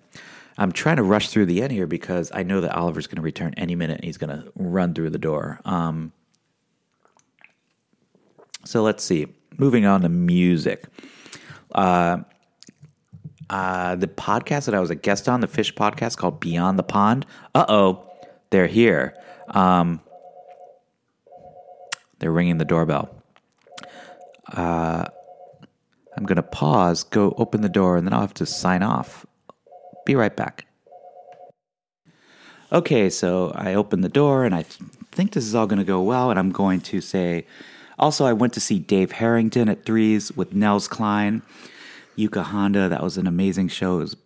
I'm 0.58 0.72
trying 0.72 0.96
to 0.96 1.02
rush 1.02 1.28
through 1.28 1.46
the 1.46 1.62
end 1.62 1.72
here 1.72 1.86
because 1.86 2.30
I 2.34 2.42
know 2.42 2.60
that 2.60 2.74
Oliver's 2.74 3.06
going 3.06 3.16
to 3.16 3.22
return 3.22 3.54
any 3.56 3.74
minute 3.74 3.96
and 3.96 4.04
he's 4.04 4.18
going 4.18 4.30
to 4.30 4.50
run 4.54 4.94
through 4.94 5.10
the 5.10 5.18
door. 5.18 5.60
Um, 5.64 6.12
so 8.64 8.82
let's 8.82 9.02
see. 9.02 9.26
Moving 9.58 9.84
on 9.84 10.02
to 10.02 10.08
music. 10.08 10.86
Uh, 11.74 12.18
uh, 13.52 13.96
the 13.96 14.06
podcast 14.08 14.64
that 14.64 14.74
I 14.74 14.80
was 14.80 14.88
a 14.88 14.94
guest 14.94 15.28
on, 15.28 15.40
the 15.40 15.46
fish 15.46 15.74
podcast 15.74 16.16
called 16.16 16.40
Beyond 16.40 16.78
the 16.78 16.82
Pond. 16.82 17.26
Uh 17.54 17.66
oh, 17.68 18.10
they're 18.48 18.66
here. 18.66 19.14
Um, 19.48 20.00
they're 22.18 22.32
ringing 22.32 22.56
the 22.56 22.64
doorbell. 22.64 23.14
Uh, 24.50 25.04
I'm 26.16 26.24
going 26.24 26.36
to 26.36 26.42
pause, 26.42 27.04
go 27.04 27.34
open 27.36 27.60
the 27.60 27.68
door, 27.68 27.96
and 27.96 28.06
then 28.06 28.14
I'll 28.14 28.22
have 28.22 28.34
to 28.34 28.46
sign 28.46 28.82
off. 28.82 29.26
Be 30.06 30.14
right 30.14 30.34
back. 30.34 30.66
Okay, 32.72 33.10
so 33.10 33.52
I 33.54 33.74
open 33.74 34.00
the 34.00 34.08
door 34.08 34.44
and 34.44 34.54
I 34.54 34.62
th- 34.62 34.90
think 35.10 35.32
this 35.32 35.44
is 35.44 35.54
all 35.54 35.66
going 35.66 35.78
to 35.78 35.84
go 35.84 36.00
well. 36.00 36.30
And 36.30 36.38
I'm 36.38 36.52
going 36.52 36.80
to 36.82 37.02
say, 37.02 37.46
also, 37.98 38.24
I 38.24 38.32
went 38.32 38.54
to 38.54 38.60
see 38.60 38.78
Dave 38.78 39.12
Harrington 39.12 39.68
at 39.68 39.84
Threes 39.84 40.32
with 40.32 40.54
Nels 40.54 40.88
Cline, 40.88 41.42
Yuka 42.16 42.42
Honda. 42.44 42.88
That 42.88 43.02
was 43.02 43.16
an 43.18 43.26
amazing 43.26 43.68
show. 43.68 43.98
Was, 43.98 44.16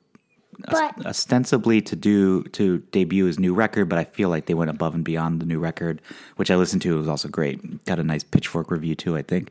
But- 0.70 1.04
ostensibly 1.04 1.82
to 1.82 1.94
do 1.94 2.42
to 2.44 2.78
debut 2.90 3.26
his 3.26 3.38
new 3.38 3.52
record, 3.54 3.88
but 3.90 3.98
I 3.98 4.04
feel 4.04 4.28
like 4.30 4.46
they 4.46 4.54
went 4.54 4.70
above 4.70 4.94
and 4.94 5.04
beyond 5.04 5.40
the 5.40 5.46
new 5.46 5.58
record, 5.58 6.00
which 6.36 6.50
I 6.50 6.56
listened 6.56 6.80
to. 6.82 6.94
It 6.94 6.98
was 6.98 7.08
also 7.08 7.28
great. 7.28 7.84
Got 7.84 7.98
a 7.98 8.02
nice 8.02 8.24
pitchfork 8.24 8.70
review 8.70 8.94
too, 8.94 9.16
I 9.16 9.22
think. 9.22 9.50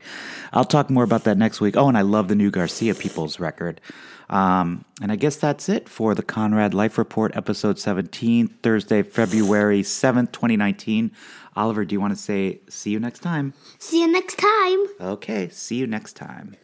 I'll 0.52 0.64
talk 0.64 0.90
more 0.90 1.04
about 1.04 1.22
that 1.24 1.38
next 1.38 1.60
week. 1.60 1.76
Oh, 1.76 1.88
and 1.88 1.96
I 1.96 2.02
love 2.02 2.26
the 2.28 2.34
new 2.34 2.50
Garcia 2.50 2.94
Peoples 2.94 3.38
record. 3.38 3.80
Um, 4.28 4.84
and 5.00 5.12
I 5.12 5.16
guess 5.16 5.36
that's 5.36 5.68
it 5.68 5.88
for 5.88 6.12
the 6.12 6.22
Conrad 6.24 6.74
Life 6.74 6.98
Report, 6.98 7.36
episode 7.36 7.78
17, 7.78 8.48
Thursday, 8.48 9.04
February 9.04 9.82
7th, 9.82 10.32
2019. 10.32 11.12
Oliver, 11.54 11.84
do 11.84 11.94
you 11.94 12.00
want 12.00 12.14
to 12.16 12.20
say 12.20 12.58
see 12.68 12.90
you 12.90 12.98
next 12.98 13.20
time? 13.20 13.54
See 13.78 14.00
you 14.00 14.10
next 14.10 14.38
time. 14.38 14.86
Okay, 15.00 15.48
see 15.50 15.76
you 15.76 15.86
next 15.86 16.14
time. 16.16 16.56